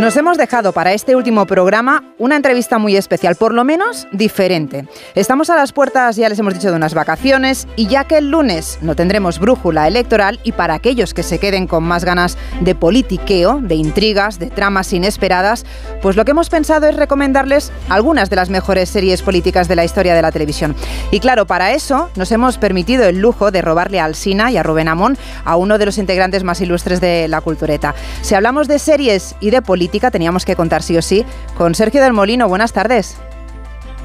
Nos 0.01 0.17
hemos 0.17 0.39
dejado 0.39 0.71
para 0.71 0.93
este 0.93 1.15
último 1.15 1.45
programa 1.45 2.03
una 2.17 2.35
entrevista 2.35 2.79
muy 2.79 2.95
especial, 2.95 3.35
por 3.35 3.53
lo 3.53 3.63
menos 3.63 4.07
diferente. 4.11 4.87
Estamos 5.13 5.51
a 5.51 5.55
las 5.55 5.73
puertas, 5.73 6.15
ya 6.15 6.27
les 6.27 6.39
hemos 6.39 6.55
dicho, 6.55 6.71
de 6.71 6.75
unas 6.75 6.95
vacaciones 6.95 7.67
y 7.75 7.85
ya 7.85 8.05
que 8.05 8.17
el 8.17 8.31
lunes 8.31 8.79
no 8.81 8.95
tendremos 8.95 9.37
brújula 9.37 9.87
electoral 9.87 10.39
y 10.43 10.53
para 10.53 10.73
aquellos 10.73 11.13
que 11.13 11.21
se 11.21 11.37
queden 11.37 11.67
con 11.67 11.83
más 11.83 12.03
ganas 12.03 12.35
de 12.61 12.73
politiqueo, 12.73 13.59
de 13.61 13.75
intrigas, 13.75 14.39
de 14.39 14.49
tramas 14.49 14.91
inesperadas, 14.91 15.67
pues 16.01 16.15
lo 16.15 16.25
que 16.25 16.31
hemos 16.31 16.49
pensado 16.49 16.87
es 16.87 16.95
recomendarles 16.95 17.71
algunas 17.87 18.31
de 18.31 18.37
las 18.37 18.49
mejores 18.49 18.89
series 18.89 19.21
políticas 19.21 19.67
de 19.67 19.75
la 19.75 19.85
historia 19.85 20.15
de 20.15 20.23
la 20.23 20.31
televisión. 20.31 20.75
Y 21.11 21.19
claro, 21.19 21.45
para 21.45 21.73
eso 21.73 22.09
nos 22.15 22.31
hemos 22.31 22.57
permitido 22.57 23.03
el 23.03 23.19
lujo 23.19 23.51
de 23.51 23.61
robarle 23.61 23.99
al 23.99 24.15
Sina 24.15 24.49
y 24.49 24.57
a 24.57 24.63
Rubén 24.63 24.87
Amón, 24.87 25.15
a 25.45 25.57
uno 25.57 25.77
de 25.77 25.85
los 25.85 25.99
integrantes 25.99 26.43
más 26.43 26.59
ilustres 26.59 26.99
de 27.01 27.27
la 27.27 27.41
cultureta. 27.41 27.93
Si 28.23 28.33
hablamos 28.33 28.67
de 28.67 28.79
series 28.79 29.35
y 29.39 29.51
de 29.51 29.61
política, 29.61 29.90
teníamos 29.99 30.45
que 30.45 30.55
contar 30.55 30.81
sí 30.81 30.97
o 30.97 31.01
sí 31.01 31.25
con 31.57 31.75
Sergio 31.75 32.01
del 32.01 32.13
Molino. 32.13 32.47
Buenas 32.47 32.73
tardes. 32.73 33.21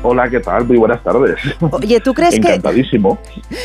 Hola, 0.02 0.28
¿qué 0.28 0.40
tal? 0.40 0.66
Muy 0.66 0.76
buenas 0.76 1.02
tardes. 1.02 1.37
Oye, 1.61 2.00
¿tú 2.00 2.14
crees 2.14 2.35
Encantadísimo. 2.35 3.19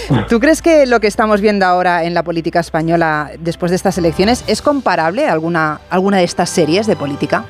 que 0.10 0.16
¿Tú 0.30 0.40
crees 0.40 0.62
que 0.62 0.86
lo 0.88 1.00
que 1.00 1.08
estamos 1.08 1.42
viendo 1.42 1.66
ahora 1.66 2.04
en 2.04 2.14
la 2.14 2.24
política 2.24 2.60
española 2.60 3.32
después 3.40 3.70
de 3.72 3.76
estas 3.76 3.98
elecciones 3.98 4.44
es 4.48 4.62
comparable 4.62 5.28
a 5.28 5.34
alguna 5.34 5.82
alguna 5.90 6.18
de 6.18 6.24
estas 6.24 6.50
series 6.50 6.88
de 6.88 6.96
política? 6.96 7.46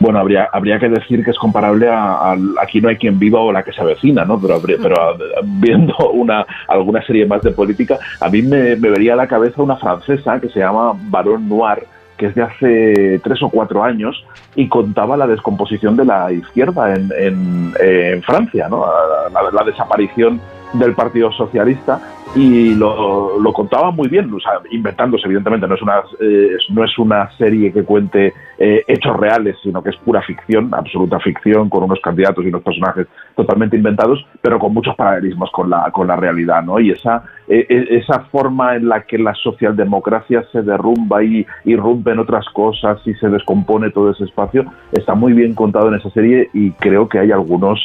Bueno, 0.00 0.18
habría, 0.18 0.48
habría 0.50 0.78
que 0.78 0.88
decir 0.88 1.22
que 1.22 1.30
es 1.30 1.38
comparable 1.38 1.86
a, 1.86 2.34
Aquí 2.60 2.80
no 2.80 2.88
hay 2.88 2.96
quien 2.96 3.18
viva 3.18 3.38
o 3.38 3.52
la 3.52 3.62
que 3.62 3.72
se 3.72 3.82
avecina, 3.82 4.24
¿no? 4.24 4.40
Pero, 4.40 4.60
pero 4.62 5.18
viendo 5.44 5.94
una, 6.12 6.46
alguna 6.66 7.02
serie 7.02 7.26
más 7.26 7.42
de 7.42 7.50
política, 7.50 7.98
a 8.18 8.30
mí 8.30 8.40
me, 8.40 8.76
me 8.76 8.88
vería 8.88 9.12
a 9.12 9.16
la 9.16 9.26
cabeza 9.26 9.62
una 9.62 9.76
francesa 9.76 10.40
que 10.40 10.48
se 10.48 10.60
llama 10.60 10.94
Baron 10.96 11.46
Noir, 11.46 11.86
que 12.20 12.26
es 12.26 12.34
de 12.34 12.42
hace 12.42 13.20
tres 13.24 13.42
o 13.42 13.48
cuatro 13.48 13.82
años 13.82 14.22
y 14.54 14.68
contaba 14.68 15.16
la 15.16 15.26
descomposición 15.26 15.96
de 15.96 16.04
la 16.04 16.30
izquierda 16.30 16.94
en, 16.94 17.72
en, 17.80 18.22
Francia, 18.22 18.68
¿no? 18.68 18.84
La, 19.32 19.64
desaparición 19.64 20.38
del 20.74 20.92
Partido 20.92 21.32
Socialista 21.32 21.98
y 22.34 22.76
lo, 22.76 23.40
lo 23.40 23.52
contaba 23.52 23.90
muy 23.90 24.08
bien, 24.08 24.32
o 24.32 24.38
sea, 24.38 24.52
inventándose, 24.70 25.26
evidentemente, 25.26 25.66
no 25.66 25.74
es 25.74 25.82
una, 25.82 26.00
eh, 26.20 26.56
no 26.68 26.84
es 26.84 26.96
una 26.98 27.28
serie 27.36 27.72
que 27.72 27.82
cuente 27.82 28.32
eh, 28.58 28.84
hechos 28.86 29.16
reales, 29.16 29.56
sino 29.62 29.82
que 29.82 29.90
es 29.90 29.96
pura 29.96 30.22
ficción, 30.22 30.72
absoluta 30.72 31.18
ficción, 31.18 31.68
con 31.68 31.82
unos 31.82 31.98
candidatos 32.00 32.44
y 32.44 32.48
unos 32.48 32.62
personajes 32.62 33.08
totalmente 33.34 33.76
inventados, 33.76 34.24
pero 34.40 34.60
con 34.60 34.72
muchos 34.72 34.94
paralelismos 34.94 35.50
con 35.50 35.70
la, 35.70 35.90
con 35.90 36.06
la 36.06 36.14
realidad, 36.14 36.62
¿no? 36.62 36.78
Y 36.78 36.92
esa, 36.92 37.24
e, 37.48 37.66
e, 37.68 37.96
esa 37.98 38.20
forma 38.30 38.76
en 38.76 38.88
la 38.88 39.02
que 39.02 39.18
la 39.18 39.34
socialdemocracia 39.34 40.44
se 40.52 40.62
derrumba 40.62 41.24
y 41.24 41.44
irrumpe 41.64 42.12
en 42.12 42.20
otras 42.20 42.46
cosas 42.50 43.00
y 43.06 43.14
se 43.14 43.28
descompone 43.28 43.90
todo 43.90 44.10
ese 44.10 44.24
espacio, 44.24 44.64
está 44.92 45.14
muy 45.14 45.32
bien 45.32 45.54
contado 45.54 45.88
en 45.88 45.94
esa 45.94 46.10
serie 46.10 46.48
y 46.54 46.70
creo 46.72 47.08
que 47.08 47.18
hay 47.18 47.32
algunos 47.32 47.80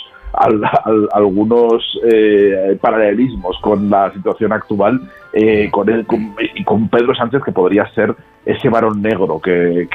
algunos 1.14 2.00
eh, 2.04 2.78
paralelismos 2.82 3.58
con 3.62 3.90
la 3.90 4.12
situación 4.14 4.52
actual 4.54 5.02
eh, 5.34 5.70
con, 5.72 5.90
él, 5.90 6.06
y 6.56 6.64
con 6.64 6.88
Pedro 6.90 7.14
Sánchez, 7.14 7.44
que 7.44 7.52
podría 7.52 7.86
ser 7.94 8.16
ese 8.46 8.70
varón 8.70 9.02
negro 9.02 9.40
que, 9.40 9.88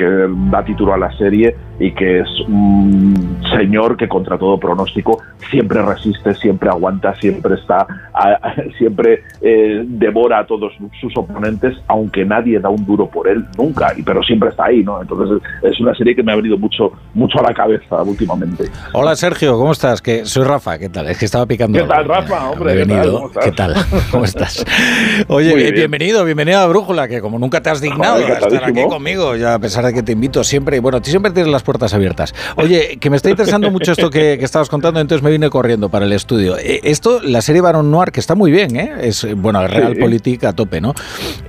da 0.50 0.64
título 0.64 0.94
a 0.94 0.98
la 0.98 1.16
serie 1.16 1.54
y 1.78 1.92
que 1.92 2.20
es 2.20 2.28
un 2.46 3.38
señor 3.56 3.96
que 3.96 4.08
contra 4.08 4.36
todo 4.36 4.58
pronóstico 4.58 5.18
siempre 5.50 5.80
resiste, 5.82 6.34
siempre 6.34 6.68
aguanta, 6.68 7.14
siempre 7.16 7.54
está, 7.54 7.86
siempre 8.78 9.22
eh, 9.40 9.82
devora 9.86 10.40
a 10.40 10.46
todos 10.46 10.72
sus 11.00 11.16
oponentes, 11.16 11.76
aunque 11.86 12.24
nadie 12.24 12.60
da 12.60 12.68
un 12.68 12.84
duro 12.84 13.08
por 13.08 13.28
él 13.28 13.44
nunca, 13.56 13.94
pero 14.04 14.22
siempre 14.22 14.50
está 14.50 14.66
ahí, 14.66 14.82
¿no? 14.82 15.00
Entonces 15.00 15.40
es 15.62 15.80
una 15.80 15.94
serie 15.94 16.14
que 16.14 16.22
me 16.22 16.32
ha 16.32 16.36
venido 16.36 16.58
mucho, 16.58 16.92
mucho 17.14 17.38
a 17.40 17.42
la 17.42 17.54
cabeza 17.54 18.02
últimamente. 18.02 18.64
Hola 18.92 19.16
Sergio, 19.16 19.56
¿cómo 19.56 19.72
estás? 19.72 20.02
Que 20.02 20.24
soy 20.26 20.44
Rafa, 20.44 20.78
¿qué 20.78 20.88
tal? 20.88 21.08
Es 21.08 21.18
que 21.18 21.24
estaba 21.24 21.46
picando. 21.46 21.78
¿Qué 21.78 21.86
tal, 21.86 22.04
Rafa? 22.04 22.50
Hombre, 22.50 22.74
Bienvenido. 22.76 23.30
¿Qué 23.42 23.52
tal? 23.52 23.74
¿Cómo 24.10 24.24
estás? 24.24 24.64
Oye, 25.28 25.72
bienvenido, 25.72 26.24
bienvenido 26.24 26.60
a 26.60 26.66
Brújula, 26.66 27.08
que 27.08 27.20
como 27.20 27.38
nunca 27.38 27.60
te 27.62 27.70
has 27.70 27.80
dignado 27.80 28.20
estar 28.46 28.64
aquí 28.64 28.82
conmigo, 28.88 29.36
ya 29.36 29.54
a 29.54 29.58
pesar 29.58 29.84
de 29.84 29.92
que 29.92 30.02
te 30.02 30.12
invito 30.12 30.44
siempre, 30.44 30.80
bueno, 30.80 31.00
tú 31.00 31.10
siempre 31.10 31.32
tienes 31.32 31.52
las 31.52 31.62
puertas 31.62 31.94
abiertas. 31.94 32.34
Oye, 32.56 32.98
que 32.98 33.10
me 33.10 33.16
está 33.16 33.30
interesando 33.30 33.70
mucho 33.72 33.92
esto 33.92 34.10
que, 34.10 34.34
estabas 34.34 34.68
contando, 34.68 35.00
entonces 35.00 35.22
me 35.22 35.30
vine 35.30 35.50
corriendo 35.50 35.88
para 35.88 36.06
el 36.06 36.12
estudio. 36.12 36.58
Eh, 36.58 36.80
esto, 36.84 37.20
la 37.22 37.42
serie 37.42 37.60
Baron 37.60 37.90
Noir, 37.90 38.10
que 38.10 38.20
está 38.20 38.34
muy 38.34 38.50
bien, 38.50 38.76
¿eh? 38.76 38.92
Es, 39.02 39.26
bueno, 39.36 39.66
real 39.66 39.96
política 39.96 40.50
a 40.50 40.52
tope, 40.52 40.80
¿no? 40.80 40.94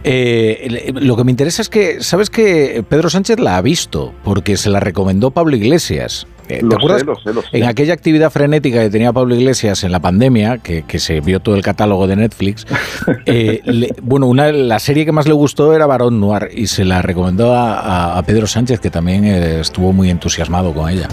Eh, 0.03 0.91
lo 0.95 1.15
que 1.15 1.23
me 1.23 1.31
interesa 1.31 1.61
es 1.61 1.69
que, 1.69 2.01
¿sabes 2.01 2.29
que 2.29 2.83
Pedro 2.87 3.09
Sánchez 3.09 3.39
la 3.39 3.57
ha 3.57 3.61
visto? 3.61 4.13
Porque 4.23 4.57
se 4.57 4.69
la 4.69 4.79
recomendó 4.79 5.31
Pablo 5.31 5.55
Iglesias. 5.55 6.27
Eh, 6.51 6.61
¿Te 6.67 6.75
acuerdas? 6.75 7.03
En 7.53 7.63
aquella 7.63 7.93
actividad 7.93 8.29
frenética 8.29 8.81
que 8.81 8.89
tenía 8.89 9.13
Pablo 9.13 9.35
Iglesias 9.35 9.85
en 9.85 9.91
la 9.91 9.99
pandemia, 10.01 10.57
que, 10.57 10.83
se 10.99 11.21
vio 11.21 11.39
todo 11.39 11.55
el 11.55 11.61
catálogo 11.61 12.07
de 12.07 12.17
Netflix, 12.17 12.67
eh, 13.25 13.61
bueno, 14.01 14.27
una, 14.27 14.51
la 14.51 14.79
serie 14.79 15.05
que 15.05 15.13
más 15.13 15.27
le 15.27 15.33
gustó 15.33 15.73
era 15.73 15.85
Barón 15.85 16.19
Noir 16.19 16.49
y 16.53 16.67
se 16.67 16.83
la 16.83 17.01
recomendó 17.01 17.55
a, 17.55 18.21
Pedro 18.25 18.47
Sánchez, 18.47 18.79
que 18.79 18.89
también 18.89 19.23
eh, 19.25 19.61
estuvo 19.61 19.93
muy 19.93 20.09
entusiasmado 20.09 20.73
con 20.73 20.89
ella. 20.89 21.07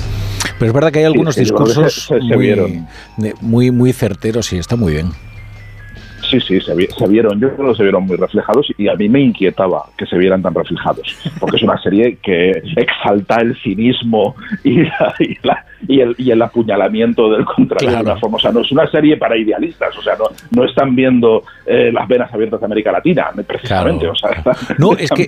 Pero 0.58 0.70
es 0.70 0.74
verdad 0.74 0.92
que 0.92 0.98
hay 1.00 1.04
algunos 1.04 1.36
discursos 1.36 2.10
muy, 2.20 2.84
muy, 3.40 3.70
muy 3.70 3.92
certeros 3.92 4.52
y 4.52 4.58
está 4.58 4.76
muy 4.76 4.92
bien. 4.92 5.12
Sí, 6.28 6.40
sí, 6.40 6.60
se, 6.60 6.74
vieron, 7.08 7.40
yo 7.40 7.54
creo 7.54 7.70
que 7.70 7.76
se 7.76 7.82
vieron 7.84 8.04
muy 8.04 8.16
reflejados 8.16 8.66
y 8.76 8.88
a 8.88 8.94
mí 8.94 9.08
me 9.08 9.20
inquietaba 9.20 9.86
que 9.96 10.04
se 10.04 10.18
vieran 10.18 10.42
tan 10.42 10.54
reflejados, 10.54 11.16
porque 11.40 11.56
es 11.56 11.62
una 11.62 11.80
serie 11.80 12.18
que 12.22 12.50
exalta 12.76 13.36
el 13.36 13.56
cinismo 13.62 14.36
y, 14.64 14.82
y, 14.82 15.38
el, 15.86 16.14
y 16.18 16.30
el, 16.30 16.42
apuñalamiento 16.42 17.30
del 17.30 17.44
contrario 17.44 17.90
de 17.90 18.02
una 18.02 18.16
forma. 18.16 18.36
O 18.36 18.40
sea, 18.40 18.52
no 18.52 18.60
es 18.60 18.72
una 18.72 18.90
serie 18.90 19.16
para 19.16 19.36
idealistas, 19.36 19.96
o 19.96 20.02
sea, 20.02 20.14
no, 20.16 20.26
no 20.50 20.64
están 20.64 20.94
viendo 20.94 21.44
eh, 21.66 21.90
las 21.92 22.08
venas 22.08 22.32
abiertas 22.32 22.60
de 22.60 22.66
América 22.66 22.92
Latina, 22.92 23.30
precisamente. 23.46 24.08
O 24.08 24.14
sea, 24.14 24.42
no, 24.78 24.92
es 24.92 25.10
que, 25.10 25.26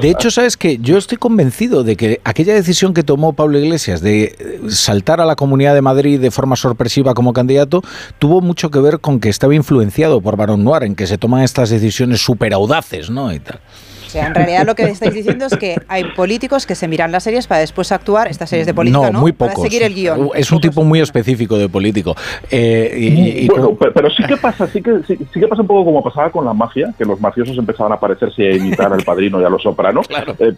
de 0.00 0.10
hecho, 0.10 0.30
sabes 0.30 0.56
que 0.56 0.78
yo 0.78 0.98
estoy 0.98 1.18
convencido 1.18 1.84
de 1.84 1.96
que 1.96 2.20
aquella 2.24 2.54
decisión 2.54 2.94
que 2.94 3.02
tomó 3.02 3.32
Pablo 3.32 3.58
Iglesias 3.58 4.00
de 4.00 4.24
eh, 4.24 4.34
saltar 4.68 5.20
a 5.20 5.24
la 5.24 5.36
Comunidad 5.36 5.74
de 5.74 5.82
Madrid 5.82 6.20
de 6.20 6.30
forma 6.30 6.56
sorpresiva 6.56 7.14
como 7.14 7.32
candidato 7.32 7.82
tuvo 8.18 8.40
mucho 8.40 8.70
que 8.70 8.80
ver 8.80 9.00
con 9.00 9.20
que 9.20 9.28
estaba 9.28 9.54
influenciado 9.54 10.20
por 10.20 10.36
Barón 10.36 10.64
Noir, 10.64 10.84
en 10.84 10.94
que 10.94 11.06
se 11.06 11.18
toman 11.18 11.42
estas 11.42 11.70
decisiones 11.70 12.20
súper 12.20 12.52
audaces, 12.54 13.10
¿no? 13.10 13.32
Y 13.32 13.40
tal. 13.40 13.60
O 14.08 14.10
sea, 14.10 14.26
en 14.28 14.34
realidad 14.34 14.64
lo 14.64 14.74
que 14.74 14.84
estáis 14.84 15.12
diciendo 15.12 15.44
es 15.44 15.54
que 15.58 15.76
hay 15.86 16.04
políticos 16.16 16.64
que 16.64 16.74
se 16.74 16.88
miran 16.88 17.12
las 17.12 17.24
series 17.24 17.46
para 17.46 17.60
después 17.60 17.92
actuar, 17.92 18.28
estas 18.28 18.48
series 18.48 18.66
de 18.66 18.72
política, 18.72 19.10
¿no? 19.10 19.20
muy 19.20 19.32
pocos. 19.32 19.56
Para 19.56 19.68
seguir 19.68 19.82
el 19.82 19.94
guion. 19.94 20.30
Es 20.34 20.50
un 20.50 20.60
tipo 20.62 20.82
muy 20.82 21.00
específico 21.00 21.58
de 21.58 21.68
político. 21.68 22.16
Eh, 22.50 23.46
bueno, 23.50 23.76
pero, 23.76 24.08
sí 24.08 24.22
que 24.26 24.38
pasa, 24.38 24.66
sí 24.66 24.80
que, 24.80 25.00
sí, 25.06 25.16
que 25.16 25.46
pasa 25.46 25.60
un 25.60 25.68
poco 25.68 25.84
como 25.84 26.02
pasaba 26.02 26.30
con 26.30 26.46
la 26.46 26.54
mafia, 26.54 26.94
que 26.96 27.04
los 27.04 27.20
mafiosos 27.20 27.58
empezaban 27.58 27.92
a 27.92 27.96
aparecerse 27.96 28.42
y 28.42 28.46
a 28.46 28.56
imitar 28.56 28.90
al 28.90 29.02
padrino 29.02 29.42
y 29.42 29.44
a 29.44 29.50
los 29.50 29.62
sopranos. 29.62 30.06
Eh, 30.38 30.54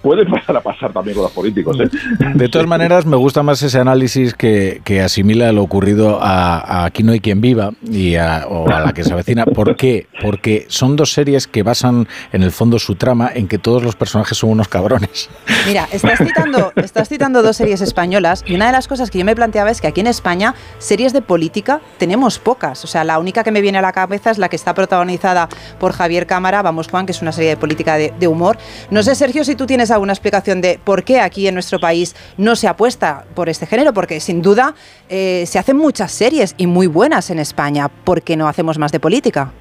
puede 0.00 0.24
pasar 0.26 0.56
a 0.56 0.60
pasar 0.60 0.92
también 0.92 1.16
con 1.16 1.24
los 1.24 1.32
políticos. 1.32 1.76
¿eh? 1.80 1.88
De 2.34 2.48
todas 2.48 2.68
maneras, 2.68 3.06
me 3.06 3.16
gusta 3.16 3.42
más 3.42 3.60
ese 3.62 3.80
análisis 3.80 4.34
que, 4.34 4.82
que 4.84 5.00
asimila 5.00 5.50
lo 5.50 5.62
ocurrido 5.62 6.18
a, 6.22 6.84
Aquí 6.84 7.02
no 7.02 7.12
hay 7.12 7.20
quien 7.20 7.40
viva 7.40 7.72
y 7.90 8.14
a, 8.16 8.46
o 8.48 8.68
a 8.68 8.80
la 8.80 8.92
que 8.92 9.02
se 9.02 9.12
avecina. 9.12 9.46
¿Por 9.46 9.74
qué? 9.76 10.06
Porque 10.22 10.66
son 10.68 10.94
dos 10.94 11.12
series 11.12 11.46
que 11.46 11.62
basan 11.62 12.06
en 12.32 12.42
el 12.42 12.50
fondo 12.50 12.78
su 12.84 12.94
trama 12.94 13.30
en 13.34 13.48
que 13.48 13.58
todos 13.58 13.82
los 13.82 13.96
personajes 13.96 14.38
son 14.38 14.50
unos 14.50 14.68
cabrones. 14.68 15.30
Mira, 15.66 15.88
estás 15.90 16.18
citando, 16.18 16.72
estás 16.76 17.08
citando 17.08 17.42
dos 17.42 17.56
series 17.56 17.80
españolas 17.80 18.44
y 18.46 18.54
una 18.54 18.66
de 18.66 18.72
las 18.72 18.86
cosas 18.86 19.10
que 19.10 19.18
yo 19.18 19.24
me 19.24 19.34
planteaba 19.34 19.70
es 19.70 19.80
que 19.80 19.86
aquí 19.86 20.00
en 20.00 20.06
España 20.06 20.54
series 20.78 21.12
de 21.12 21.22
política 21.22 21.80
tenemos 21.98 22.38
pocas. 22.38 22.84
O 22.84 22.86
sea, 22.86 23.04
la 23.04 23.18
única 23.18 23.42
que 23.42 23.50
me 23.50 23.60
viene 23.60 23.78
a 23.78 23.82
la 23.82 23.92
cabeza 23.92 24.30
es 24.30 24.38
la 24.38 24.48
que 24.48 24.56
está 24.56 24.74
protagonizada 24.74 25.48
por 25.78 25.92
Javier 25.92 26.26
Cámara, 26.26 26.62
Vamos 26.62 26.88
Juan, 26.88 27.06
que 27.06 27.12
es 27.12 27.22
una 27.22 27.32
serie 27.32 27.50
de 27.50 27.56
política 27.56 27.96
de, 27.96 28.28
humor. 28.28 28.58
No 28.90 29.02
sé, 29.02 29.14
Sergio, 29.14 29.44
si 29.44 29.54
tú 29.54 29.66
tienes 29.66 29.90
alguna 29.90 30.12
explicación 30.12 30.60
de 30.60 30.80
por 30.82 31.04
qué 31.04 31.20
aquí 31.20 31.46
en 31.46 31.54
nuestro 31.54 31.78
país 31.78 32.14
no 32.36 32.56
se 32.56 32.68
apuesta 32.68 33.24
por 33.34 33.48
este 33.48 33.66
género, 33.66 33.92
porque 33.92 34.20
sin 34.20 34.42
duda 34.42 34.74
eh, 35.08 35.44
se 35.46 35.58
hacen 35.58 35.76
muchas 35.76 36.12
series 36.12 36.54
y 36.56 36.66
muy 36.66 36.86
buenas 36.86 37.30
en 37.30 37.38
España. 37.38 37.88
¿Por 37.88 38.22
qué 38.22 38.36
no 38.36 38.48
hacemos 38.48 38.78
más 38.78 38.92
de 38.92 39.00
política? 39.00 39.52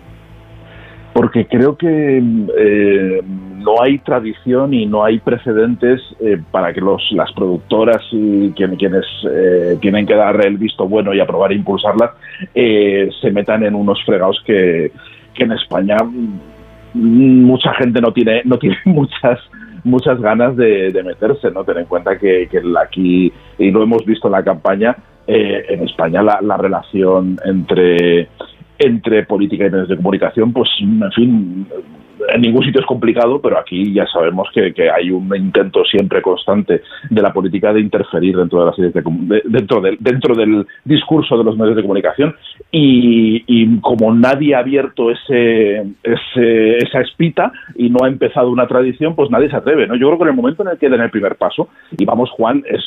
Porque 1.13 1.45
creo 1.45 1.77
que 1.77 2.17
eh, 2.17 3.21
no 3.23 3.81
hay 3.81 3.99
tradición 3.99 4.73
y 4.73 4.87
no 4.87 5.03
hay 5.03 5.19
precedentes 5.19 6.01
eh, 6.19 6.41
para 6.51 6.73
que 6.73 6.81
los, 6.81 7.01
las 7.11 7.31
productoras 7.33 8.01
y 8.11 8.51
quienes, 8.51 8.79
quienes 8.79 9.05
eh, 9.29 9.77
tienen 9.79 10.07
que 10.07 10.15
dar 10.15 10.43
el 10.43 10.57
visto 10.57 10.87
bueno 10.87 11.13
y 11.13 11.19
aprobar 11.19 11.51
e 11.51 11.55
impulsarlas 11.55 12.11
se 12.53 13.31
metan 13.31 13.63
en 13.63 13.75
unos 13.75 14.03
fregados 14.05 14.41
que, 14.45 14.91
en 15.37 15.51
España 15.51 15.97
mucha 16.93 17.73
gente 17.73 17.99
no 17.99 18.13
tiene 18.13 18.41
no 18.45 18.57
tiene 18.57 18.77
muchas 18.85 19.39
muchas 19.83 20.19
ganas 20.21 20.55
de, 20.55 21.01
meterse 21.03 21.51
no 21.51 21.63
tener 21.63 21.81
en 21.81 21.87
cuenta 21.87 22.17
que, 22.17 22.47
que, 22.49 22.61
aquí 22.81 23.31
y 23.57 23.71
lo 23.71 23.83
hemos 23.83 24.05
visto 24.05 24.27
en 24.27 24.33
la 24.33 24.43
campaña 24.43 24.95
en 25.27 25.83
España 25.83 26.21
la, 26.21 26.39
la 26.41 26.57
relación 26.57 27.37
entre 27.45 28.29
entre 28.79 29.25
política 29.25 29.67
y 29.67 29.69
medios 29.69 29.89
de 29.89 29.95
comunicación, 29.95 30.53
pues, 30.53 30.69
en 30.79 31.11
fin, 31.11 31.67
en 32.29 32.41
ningún 32.41 32.63
sitio 32.63 32.81
es 32.81 32.87
complicado, 32.87 33.41
pero 33.41 33.59
aquí 33.59 33.93
ya 33.93 34.05
sabemos 34.07 34.47
que, 34.53 34.73
hay 34.89 35.11
un 35.11 35.33
intento 35.35 35.83
siempre 35.85 36.21
constante 36.21 36.81
de 37.09 37.21
la 37.21 37.33
política 37.33 37.73
de 37.73 37.81
interferir 37.81 38.35
dentro 38.35 38.59
de 38.59 38.65
las 38.65 38.93
dentro 39.45 39.81
del 39.81 39.97
dentro 39.99 40.35
del 40.35 40.65
discurso 40.83 41.37
de 41.37 41.43
los 41.43 41.57
medios 41.57 41.75
de 41.75 41.81
comunicación 41.81 42.35
y, 42.71 43.79
como 43.81 44.13
nadie 44.13 44.55
ha 44.55 44.59
abierto 44.59 45.11
ese, 45.11 45.83
esa 46.03 47.01
espita 47.01 47.51
y 47.75 47.89
no 47.89 48.03
ha 48.03 48.07
empezado 48.07 48.49
una 48.49 48.67
tradición, 48.67 49.15
pues 49.15 49.29
nadie 49.29 49.49
se 49.49 49.57
atreve, 49.57 49.87
¿no? 49.87 49.95
Yo 49.95 50.07
creo 50.07 50.17
que 50.17 50.23
en 50.23 50.29
el 50.29 50.35
momento 50.35 50.63
en 50.63 50.69
el 50.69 50.77
que 50.77 50.89
den 50.89 51.01
el 51.01 51.09
primer 51.09 51.35
paso 51.35 51.69
y 51.97 52.05
vamos 52.05 52.29
Juan 52.31 52.63
es 52.67 52.81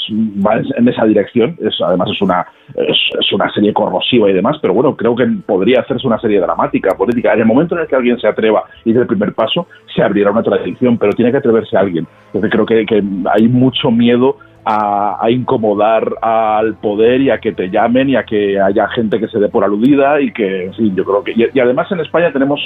va 0.45 0.61
en 0.77 0.89
esa 0.89 1.05
dirección, 1.05 1.57
es 1.61 1.75
además 1.81 2.11
es 2.13 2.21
una 2.21 2.47
es, 2.75 3.33
una 3.33 3.53
serie 3.53 3.73
corrosiva 3.73 4.31
y 4.31 4.33
demás, 4.33 4.59
pero 4.61 4.75
bueno 4.75 4.97
creo 4.97 5.15
que 5.15 5.27
podría 5.47 5.81
hacerse 5.81 6.07
una 6.07 6.19
serie 6.21 6.41
dramática, 6.41 6.97
política. 6.97 7.35
En 7.35 7.41
el 7.41 7.47
momento 7.47 7.75
en 7.75 7.83
el 7.83 7.87
que 7.87 7.97
alguien 7.97 8.19
se 8.19 8.29
atreva 8.29 8.65
y 8.85 8.93
dé 8.93 9.01
el 9.01 9.07
paso, 9.33 9.67
se 9.95 10.03
abrirá 10.03 10.31
una 10.31 10.43
tradición, 10.43 10.99
pero 10.99 11.13
tiene 11.13 11.31
que 11.31 11.39
atreverse 11.39 11.77
alguien. 11.77 12.07
Entonces 12.27 12.51
creo 12.51 12.67
que, 12.67 13.03
hay 13.33 13.49
mucho 13.49 13.91
miedo 13.91 14.37
a, 14.65 15.19
incomodar 15.31 16.15
al 16.23 16.75
poder 16.75 17.21
y 17.21 17.31
a 17.31 17.39
que 17.39 17.53
te 17.53 17.71
llamen 17.71 18.11
y 18.11 18.17
a 18.17 18.25
que 18.25 18.61
haya 18.61 18.89
gente 18.89 19.21
que 19.21 19.29
se 19.29 19.39
dé 19.39 19.49
por 19.49 19.65
aludida 19.65 20.21
y 20.21 20.33
que, 20.33 20.71
sí, 20.77 20.93
yo 20.95 21.05
creo 21.05 21.23
que... 21.23 21.33
Y, 21.33 21.61
además 21.61 21.91
en 21.93 22.01
España 22.01 22.33
tenemos 22.33 22.61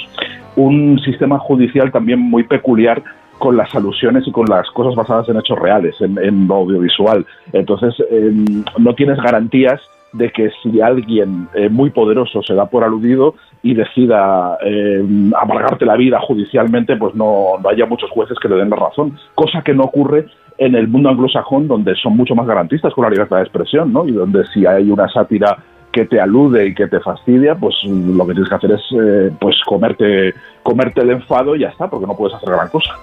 un 0.55 0.99
sistema 0.99 1.37
judicial 1.39 1.91
también 1.91 2.19
muy 2.19 2.43
peculiar 2.43 3.01
con 3.37 3.57
las 3.57 3.73
alusiones 3.73 4.27
y 4.27 4.31
con 4.31 4.45
las 4.47 4.69
cosas 4.71 4.95
basadas 4.95 5.27
en 5.29 5.37
hechos 5.37 5.57
reales, 5.57 5.95
en, 5.99 6.47
lo 6.47 6.55
audiovisual. 6.55 7.25
Entonces, 7.53 7.95
em, 8.11 8.63
no 8.77 8.93
tienes 8.93 9.17
garantías 9.17 9.81
de 10.13 10.31
que 10.31 10.51
si 10.61 10.81
alguien 10.81 11.47
eh, 11.53 11.69
muy 11.69 11.89
poderoso 11.89 12.41
se 12.43 12.53
da 12.53 12.65
por 12.65 12.83
aludido 12.83 13.35
y 13.63 13.73
decida 13.73 14.57
eh, 14.65 15.03
amargarte 15.39 15.85
la 15.85 15.95
vida 15.95 16.19
judicialmente, 16.19 16.97
pues 16.97 17.15
no, 17.15 17.57
no, 17.61 17.69
haya 17.69 17.85
muchos 17.85 18.09
jueces 18.09 18.37
que 18.39 18.49
le 18.49 18.55
den 18.55 18.69
la 18.69 18.75
razón, 18.75 19.17
cosa 19.35 19.61
que 19.61 19.73
no 19.73 19.83
ocurre 19.83 20.27
en 20.57 20.75
el 20.75 20.87
mundo 20.87 21.09
anglosajón, 21.09 21.67
donde 21.67 21.95
son 21.95 22.15
mucho 22.15 22.35
más 22.35 22.45
garantistas 22.45 22.93
con 22.93 23.03
la 23.03 23.09
libertad 23.09 23.37
de 23.37 23.43
expresión, 23.43 23.93
¿no? 23.93 24.07
Y 24.07 24.11
donde 24.11 24.45
si 24.47 24.65
hay 24.65 24.91
una 24.91 25.07
sátira 25.07 25.57
que 25.91 26.05
te 26.05 26.19
alude 26.19 26.67
y 26.67 26.73
que 26.73 26.87
te 26.87 26.99
fastidia, 26.99 27.55
pues 27.55 27.75
lo 27.83 28.25
que 28.25 28.33
tienes 28.33 28.49
que 28.49 28.55
hacer 28.55 28.71
es 28.71 28.81
eh, 28.91 29.31
pues 29.39 29.55
comerte, 29.65 30.33
comerte 30.63 31.01
el 31.01 31.11
enfado 31.11 31.55
y 31.55 31.59
ya 31.59 31.69
está, 31.69 31.89
porque 31.89 32.07
no 32.07 32.15
puedes 32.15 32.35
hacer 32.35 32.49
gran 32.49 32.69
cosa. 32.69 32.93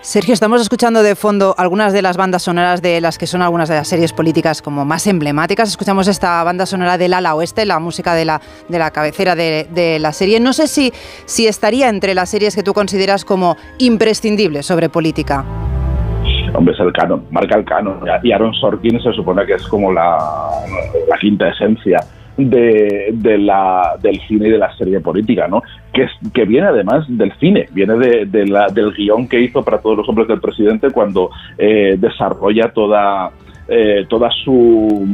Sergio, 0.00 0.34
estamos 0.34 0.60
escuchando 0.60 1.02
de 1.02 1.14
fondo 1.14 1.54
algunas 1.58 1.92
de 1.92 2.02
las 2.02 2.16
bandas 2.16 2.42
sonoras 2.42 2.82
de 2.82 3.00
las 3.00 3.18
que 3.18 3.26
son 3.26 3.42
algunas 3.42 3.68
de 3.68 3.76
las 3.76 3.88
series 3.88 4.12
políticas 4.12 4.62
como 4.62 4.84
más 4.84 5.06
emblemáticas. 5.06 5.68
Escuchamos 5.68 6.08
esta 6.08 6.42
banda 6.44 6.66
sonora 6.66 6.98
del 6.98 7.14
ala 7.14 7.34
oeste, 7.34 7.66
la 7.66 7.78
música 7.78 8.14
de 8.14 8.24
la, 8.24 8.40
de 8.68 8.78
la 8.78 8.90
cabecera 8.90 9.34
de, 9.34 9.98
la 10.00 10.12
serie. 10.12 10.40
No 10.40 10.52
sé 10.52 10.66
si, 10.68 10.92
si 11.24 11.46
estaría 11.46 11.88
entre 11.88 12.14
las 12.14 12.30
series 12.30 12.54
que 12.54 12.62
tú 12.62 12.72
consideras 12.72 13.24
como 13.24 13.56
imprescindibles 13.78 14.66
sobre 14.66 14.88
política. 14.88 15.44
Hombre, 16.54 16.74
es 16.74 16.80
el 16.80 16.92
canon, 16.92 17.24
marca 17.30 17.56
el 17.56 17.64
canon. 17.64 18.00
Y 18.22 18.32
Aaron 18.32 18.54
Sorkin 18.54 19.00
se 19.02 19.12
supone 19.12 19.44
que 19.46 19.54
es 19.54 19.66
como 19.66 19.92
la, 19.92 20.18
la 21.08 21.18
quinta 21.18 21.48
esencia 21.48 21.98
de, 22.36 23.38
la, 23.38 23.96
del 24.00 24.20
cine 24.26 24.48
y 24.48 24.50
de 24.50 24.58
la 24.58 24.74
serie 24.76 25.00
política, 25.00 25.46
¿no? 25.48 25.62
Que, 25.92 26.04
es, 26.04 26.10
que 26.32 26.44
viene 26.44 26.66
además 26.66 27.04
del 27.08 27.32
cine, 27.38 27.68
viene 27.72 27.94
de, 27.94 28.26
del 28.26 28.92
guion 28.92 29.28
que 29.28 29.40
hizo 29.40 29.62
para 29.62 29.78
todos 29.78 29.98
los 29.98 30.08
hombres 30.08 30.28
del 30.28 30.40
presidente 30.40 30.90
cuando 30.90 31.30
eh, 31.58 31.96
desarrolla 31.98 32.72
toda, 32.72 33.30
eh, 33.68 34.04
toda 34.08 34.30
su 34.44 35.06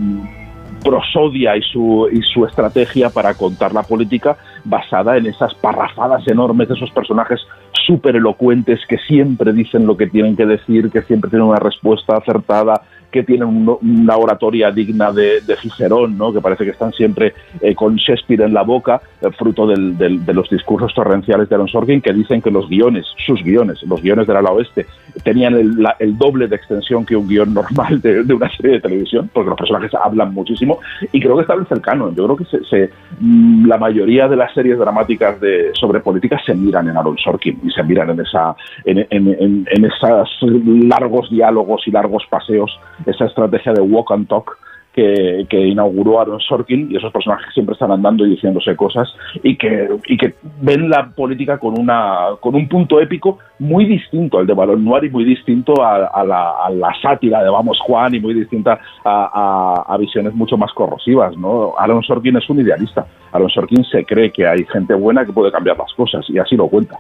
prosodia 0.83 1.57
y 1.57 1.63
su, 1.63 2.09
y 2.11 2.23
su 2.23 2.47
estrategia 2.47 3.11
para 3.11 3.35
contar 3.35 3.73
la 3.73 3.83
política 3.83 4.37
basada 4.65 5.17
en 5.17 5.27
esas 5.27 5.55
parrafadas 5.55 6.27
enormes 6.27 6.69
de 6.69 6.75
esos 6.75 6.91
personajes 6.91 7.41
súper 7.87 8.17
elocuentes 8.17 8.81
que 8.89 8.99
siempre 8.99 9.53
dicen 9.53 9.87
lo 9.87 9.97
que 9.97 10.07
tienen 10.07 10.37
que 10.37 10.47
decir, 10.47 10.91
que 10.91 11.03
siempre 11.03 11.31
tienen 11.31 11.49
una 11.49 11.59
respuesta 11.59 12.17
acertada, 12.17 12.83
que 13.11 13.23
tienen 13.23 13.49
una 13.81 14.17
oratoria 14.17 14.71
digna 14.71 15.13
de, 15.13 15.41
de, 15.41 15.57
Cicerón, 15.57 16.17
¿no? 16.17 16.33
que 16.33 16.41
parece 16.41 16.65
que 16.65 16.71
están 16.71 16.93
siempre 16.93 17.35
eh, 17.61 17.75
con 17.75 17.97
Shakespeare 17.97 18.43
en 18.43 18.55
la 18.55 18.63
boca, 18.63 19.01
eh, 19.21 19.29
fruto 19.37 19.67
del, 19.67 19.97
de 19.99 20.35
los 20.35 20.49
discursos 20.49 20.95
torrenciales 20.95 21.49
de 21.49 21.55
Aaron 21.55 21.69
Sorkin, 21.69 22.01
que 22.01 22.13
dicen 22.13 22.41
que 22.41 22.51
los 22.51 22.69
guiones, 22.69 23.07
sus 23.27 23.43
guiones, 23.43 23.83
los 23.83 24.03
guiones 24.03 24.27
del 24.27 24.37
ala 24.37 24.53
oeste, 24.53 24.87
tenían 25.25 25.55
el, 25.55 25.83
la, 25.83 25.97
el 25.99 26.17
doble 26.17 26.49
de 26.49 26.57
extensión 26.57 27.05
que 27.05 27.17
un 27.17 27.29
guion 27.29 27.53
normal 27.55 28.01
de, 28.01 28.21
una 28.33 28.51
serie 28.57 28.73
de 28.73 28.81
televisión, 28.81 29.31
porque 29.33 29.51
los 29.51 29.59
personajes 29.59 29.93
hablan 29.95 30.33
muchísimo, 30.33 30.79
y 31.13 31.21
creo 31.21 31.37
que 31.37 31.43
está 31.43 31.55
el 31.55 31.81
canon. 31.83 32.15
Yo 32.15 32.25
creo 32.25 32.37
que 32.37 32.45
se, 32.45 32.65
se, 32.65 32.91
mm, 33.21 33.67
la 33.67 33.79
mayoría 33.79 34.29
de 34.29 34.37
las 34.37 34.53
series 34.55 34.79
dramáticas 34.79 35.41
de, 35.41 35.71
sobre 35.75 36.01
política 36.01 36.41
se 36.45 36.55
miran 36.55 36.89
en 36.89 36.97
Aaron 36.97 37.19
Sorkin 37.19 37.61
y 37.65 37.71
se 37.71 37.83
miran 37.83 38.11
en, 38.11 38.21
esa, 38.21 38.55
en, 38.85 39.07
en 39.11 39.85
esos 39.85 40.29
largos 40.67 41.31
diálogos 41.31 41.87
y 41.87 41.91
largos 41.91 42.25
paseos 42.29 42.79
esa 43.07 43.27
estrategia 43.27 43.73
de 43.73 43.83
walk 43.83 44.13
and 44.13 44.29
talk 44.29 44.57
que, 44.93 45.67
inauguró 45.69 46.21
Aaron 46.21 46.41
Sorkin 46.41 46.91
y 46.91 46.97
esos 46.97 47.13
personajes 47.13 47.53
siempre 47.55 47.75
están 47.75 47.93
andando 47.93 48.27
y 48.27 48.31
diciéndose 48.31 48.75
cosas 48.77 49.09
y 49.43 49.57
que, 49.57 49.89
y 50.07 50.17
que 50.17 50.35
ven 50.61 50.89
la 50.89 51.11
política 51.11 51.59
con, 51.59 51.79
una, 51.79 52.37
con 52.41 52.55
un 52.55 52.69
punto 52.69 53.01
épico 53.01 53.39
muy 53.59 53.85
distinto 53.85 54.39
al 54.39 54.47
de 54.47 54.55
Balón 54.55 54.85
Noir 54.85 55.05
y 55.05 55.11
muy 55.11 55.25
distinto 55.25 55.83
a, 55.83 56.07
a, 56.07 56.25
la, 56.25 56.51
a, 56.65 56.71
la, 56.71 56.93
sátira 57.01 57.43
de 57.43 57.51
Vamos 57.51 57.79
Juan 57.81 58.15
y 58.15 58.21
muy 58.21 58.35
distinta 58.35 58.81
a, 59.05 59.85
a, 59.87 59.97
visiones 59.97 60.35
mucho 60.35 60.57
más 60.57 60.73
corrosivas. 60.73 61.37
¿no? 61.37 61.75
Aaron 61.79 62.03
Sorkin 62.03 62.37
es 62.37 62.49
un 62.51 62.61
idealista. 62.61 63.07
Aaron 63.33 63.51
Sorkin 63.51 63.85
se 63.85 64.05
cree 64.05 64.31
que 64.31 64.47
hay 64.47 64.65
gente 64.67 64.95
buena 64.95 65.25
que 65.25 65.33
puede 65.33 65.53
cambiar 65.53 65.79
las 65.79 65.93
cosas 65.95 66.29
y 66.29 66.39
así 66.39 66.57
lo 66.57 66.69
cuenta. 66.69 66.99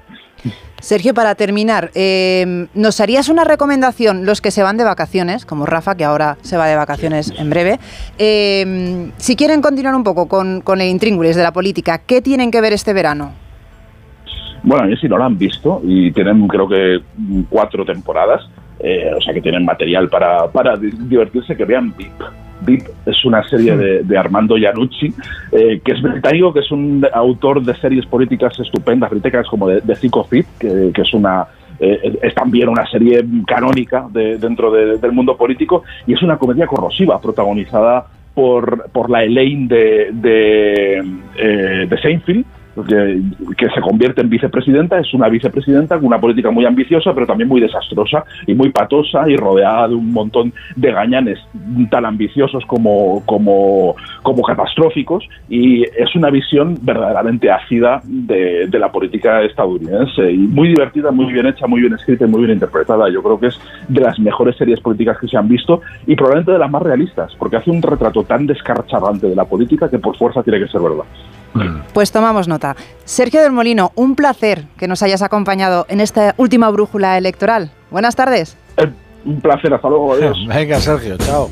Sergio, 0.81 1.13
para 1.13 1.35
terminar, 1.35 1.91
eh, 1.95 2.67
¿nos 2.75 3.01
harías 3.01 3.29
una 3.29 3.45
recomendación 3.45 4.25
los 4.25 4.41
que 4.41 4.51
se 4.51 4.63
van 4.63 4.79
de 4.79 4.85
vacaciones, 4.85 5.45
como 5.45 5.67
Rafa, 5.67 5.95
que 5.95 6.05
ahora 6.05 6.39
se 6.41 6.57
va 6.57 6.67
de 6.67 6.77
vacaciones 6.77 7.33
en 7.39 7.51
breve? 7.51 7.79
Eh, 8.19 9.11
si 9.19 9.37
quieren 9.37 9.61
continuar 9.61 9.95
un 9.95 10.05
poco 10.05 10.27
con, 10.27 10.63
el 10.81 10.89
intríngulis 10.89 11.37
de 11.37 11.43
la 11.43 11.53
política, 11.53 11.99
¿qué 12.07 12.23
tienen 12.23 12.51
que 12.51 12.63
ver 12.63 12.73
este 12.73 12.95
verano? 12.95 13.33
Bueno, 14.63 14.95
si 14.97 15.09
no 15.09 15.19
lo 15.19 15.25
han 15.25 15.37
visto 15.37 15.83
y 15.85 16.13
tienen 16.13 16.47
creo 16.49 16.69
que 16.69 17.01
cuatro 17.49 17.85
temporadas, 17.85 18.43
eh, 18.79 19.11
o 19.17 19.21
sea 19.21 19.35
que 19.35 19.43
tienen 19.43 19.65
material 19.65 20.09
para, 20.09 20.49
para 20.49 20.77
divertirse, 20.77 21.57
que 21.57 21.65
vean 21.67 21.95
VIP. 21.97 22.23
VIP 22.61 22.89
es 23.07 23.25
una 23.25 23.43
serie 23.49 23.77
de, 23.77 24.03
de 24.03 24.19
Armando 24.19 24.57
Iannucci, 24.57 25.13
eh, 25.53 25.81
que 25.85 25.93
es 25.93 26.03
británico, 26.03 26.53
que 26.53 26.61
es 26.61 26.71
un 26.71 27.07
autor 27.13 27.63
de 27.63 27.75
series 27.77 28.07
políticas 28.07 28.59
estupendas, 28.59 29.11
británicas 29.11 29.47
como 29.49 29.69
de, 29.69 29.81
de 29.81 29.97
Zico 29.97 30.25
Fit, 30.25 30.47
que, 30.59 30.93
es 30.95 31.15
una 31.15 31.47
eh, 31.79 32.19
es 32.23 32.35
también 32.35 32.69
una 32.69 32.87
serie 32.87 33.25
canónica 33.47 34.07
de, 34.11 34.39
dentro 34.39 34.71
de, 34.71 34.99
del 34.99 35.13
mundo 35.13 35.37
político 35.37 35.85
y 36.07 36.13
es 36.13 36.23
una 36.23 36.37
comedia 36.37 36.67
corrosiva 36.67 37.21
protagonizada 37.21 38.07
por, 38.35 38.91
por 38.91 39.11
la 39.11 39.25
Elaine 39.25 39.67
de, 39.67 40.11
de, 40.13 40.99
eh, 41.37 41.87
de 41.89 41.99
Seinfeld, 42.01 42.45
que, 42.75 43.69
se 43.75 43.81
convierte 43.81 44.21
en 44.21 44.31
vicepresidenta, 44.31 44.99
es 44.99 45.13
una 45.15 45.29
vicepresidenta 45.29 45.97
con 45.97 46.07
una 46.07 46.21
política 46.21 46.51
muy 46.51 46.65
ambiciosa, 46.65 47.13
pero 47.15 47.27
también 47.27 47.49
muy 47.49 47.61
desastrosa 47.61 48.25
y 48.47 48.55
muy 48.55 48.71
patosa 48.71 49.29
y 49.29 49.37
rodeada 49.37 49.89
de 49.89 49.95
un 49.95 50.13
montón 50.13 50.53
de 50.77 50.93
gañanes 50.93 51.39
tan 51.91 52.05
ambiciosos 52.05 52.65
como, 52.67 53.23
como, 53.27 53.97
como 54.23 54.43
catastróficos. 54.43 55.29
Y 55.49 55.83
es 55.83 56.15
una 56.15 56.31
visión 56.31 56.79
verdaderamente 56.83 57.51
ácida 57.51 58.01
de, 58.05 58.67
de, 58.69 58.79
la 58.79 58.91
política 58.91 59.43
estadounidense 59.43 60.31
y 60.31 60.39
muy 60.39 60.69
divertida, 60.69 61.11
muy 61.11 61.33
bien 61.33 61.47
hecha, 61.47 61.67
muy 61.67 61.81
bien 61.81 61.95
escrita 61.95 62.25
y 62.25 62.29
muy 62.29 62.41
bien 62.41 62.53
interpretada. 62.53 63.11
Yo 63.11 63.23
creo 63.23 63.39
que 63.39 63.49
es 63.49 63.61
de 63.89 64.01
las 64.01 64.19
mejores 64.19 64.57
series 64.57 64.81
políticas 64.81 65.19
que 65.19 65.29
se 65.29 65.37
han 65.37 65.49
visto 65.49 65.83
y 66.07 66.15
probablemente 66.15 66.53
de 66.53 66.59
las 66.59 66.71
más 66.71 66.83
realistas, 66.83 67.35
porque 67.39 67.57
hace 67.57 67.71
un 67.71 67.83
retrato 67.83 68.23
tan 68.25 68.47
descarchadante 68.47 69.29
de 69.29 69.37
la 69.37 69.45
política 69.45 69.91
que 69.91 69.99
por 69.99 70.17
fuerza 70.17 70.43
tiene 70.43 70.61
que 70.61 70.69
ser 70.69 70.81
verdad. 70.81 71.05
Pues 71.93 72.13
tomamos 72.13 72.49
nota. 72.49 72.77
Sergio 73.05 73.43
del 73.43 73.53
Molino, 73.53 73.93
un 73.95 74.15
placer 74.15 74.65
que 74.79 74.89
nos 74.89 75.03
hayas 75.03 75.23
acompañado 75.23 75.87
en 75.89 76.01
esta 76.01 76.35
última 76.37 76.71
brújula 76.71 77.19
electoral. 77.19 77.71
Buenas 77.91 78.15
tardes. 78.17 78.57
Eh, 78.77 78.91
un 79.25 79.41
placer, 79.41 79.75
hasta 79.75 79.89
luego, 79.89 80.15
adiós. 80.15 80.39
Venga, 80.47 80.81
Sergio, 80.81 81.17
chao. 81.19 81.51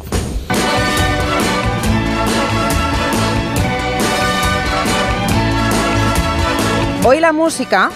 Hoy 7.05 7.21
la 7.21 7.33
música 7.33 7.91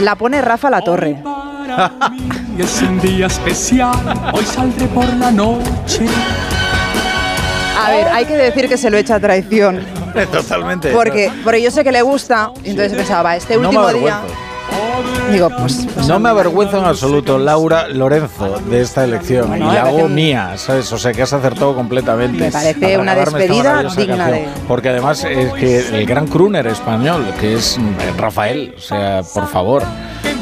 la 0.00 0.14
pone 0.14 0.40
Rafa 0.40 0.70
La 0.70 0.82
Torre. 0.82 1.22
es 2.58 2.82
un 2.82 3.00
día 3.00 3.26
especial, 3.26 3.94
hoy 4.32 4.44
saldré 4.44 4.86
por 4.88 5.06
la 5.14 5.30
noche. 5.30 6.06
A 7.80 7.90
ver, 7.90 8.08
hay 8.08 8.24
que 8.24 8.36
decir 8.36 8.68
que 8.68 8.76
se 8.76 8.90
lo 8.90 8.96
echa 8.96 9.16
a 9.16 9.20
traición. 9.20 10.01
Totalmente. 10.32 10.90
Porque, 10.92 11.30
porque 11.44 11.62
yo 11.62 11.70
sé 11.70 11.84
que 11.84 11.92
le 11.92 12.02
gusta, 12.02 12.52
y 12.64 12.70
entonces 12.70 12.94
pensaba, 12.94 13.36
este 13.36 13.56
último 13.56 13.82
no 13.82 13.92
día. 13.92 14.20
Digo, 15.30 15.50
pues, 15.58 15.86
pues 15.94 16.06
no 16.06 16.18
me 16.18 16.28
avergüenzo 16.28 16.78
en 16.78 16.84
absoluto, 16.84 17.38
Laura 17.38 17.88
Lorenzo, 17.88 18.58
de 18.60 18.80
esta 18.80 19.04
elección. 19.04 19.48
Bueno, 19.48 19.70
y 19.70 19.74
la 19.74 19.82
hago 19.82 20.06
que... 20.06 20.08
mía, 20.08 20.52
¿sabes? 20.56 20.92
O 20.92 20.98
sea, 20.98 21.12
que 21.12 21.22
has 21.22 21.32
acertado 21.32 21.74
completamente. 21.74 22.44
Me 22.44 22.50
parece 22.50 22.98
una 22.98 23.14
despedida 23.14 23.82
digna 23.96 24.28
de. 24.28 24.48
Porque 24.68 24.90
además 24.90 25.24
es 25.24 25.52
que 25.54 25.78
el 25.78 26.06
gran 26.06 26.26
crooner 26.26 26.66
español, 26.66 27.24
que 27.40 27.54
es 27.54 27.78
Rafael, 28.16 28.74
o 28.76 28.80
sea, 28.80 29.22
por 29.34 29.48
favor. 29.48 29.82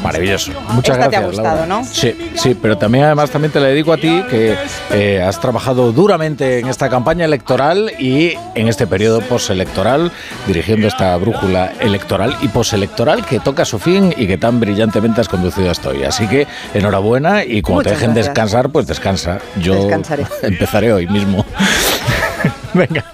Maravilloso. 0.03 0.51
Muchas 0.69 0.97
Esta 0.97 1.09
gracias. 1.09 1.11
te 1.11 1.17
ha 1.17 1.27
gustado, 1.27 1.55
Laura. 1.57 1.65
¿no? 1.67 1.85
Sí, 1.85 2.31
sí, 2.35 2.55
pero 2.59 2.77
también 2.77 3.05
además 3.05 3.29
también 3.29 3.51
te 3.51 3.59
la 3.59 3.67
dedico 3.67 3.93
a 3.93 3.97
ti 3.97 4.23
que 4.29 4.55
eh, 4.91 5.21
has 5.21 5.39
trabajado 5.39 5.91
duramente 5.91 6.59
en 6.59 6.67
esta 6.67 6.89
campaña 6.89 7.25
electoral 7.25 7.91
y 7.99 8.33
en 8.55 8.67
este 8.67 8.87
periodo 8.87 9.21
postelectoral 9.21 10.11
dirigiendo 10.47 10.87
esta 10.87 11.15
brújula 11.17 11.73
electoral 11.79 12.35
y 12.41 12.47
postelectoral 12.47 13.25
que 13.25 13.39
toca 13.39 13.63
su 13.63 13.77
fin 13.77 14.13
y 14.17 14.25
que 14.27 14.37
tan 14.37 14.59
brillantemente 14.59 15.21
has 15.21 15.29
conducido 15.29 15.69
hasta 15.69 15.89
hoy. 15.89 16.03
Así 16.03 16.27
que 16.27 16.47
enhorabuena 16.73 17.43
y 17.43 17.61
cuando 17.61 17.81
Muchas 17.81 17.91
te 17.91 17.95
dejen 17.99 18.13
gracias. 18.15 18.25
descansar, 18.33 18.69
pues 18.69 18.87
descansa. 18.87 19.37
Yo 19.57 19.75
Descansaré. 19.75 20.25
empezaré 20.41 20.93
hoy 20.93 21.07
mismo. 21.07 21.45
Venga. 22.73 23.05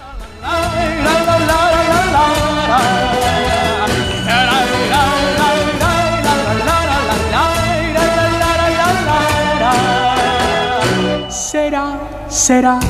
Será 12.48 12.80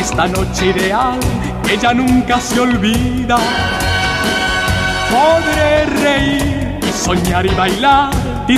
esta 0.00 0.26
noche 0.26 0.70
ideal 0.70 1.20
que 1.62 1.78
ya 1.78 1.94
nunca 1.94 2.40
se 2.40 2.58
olvida. 2.58 3.38
Podré 5.08 5.84
reír 6.02 6.80
y 6.82 6.92
soñar 6.92 7.46
y 7.46 7.54
bailar 7.54 8.10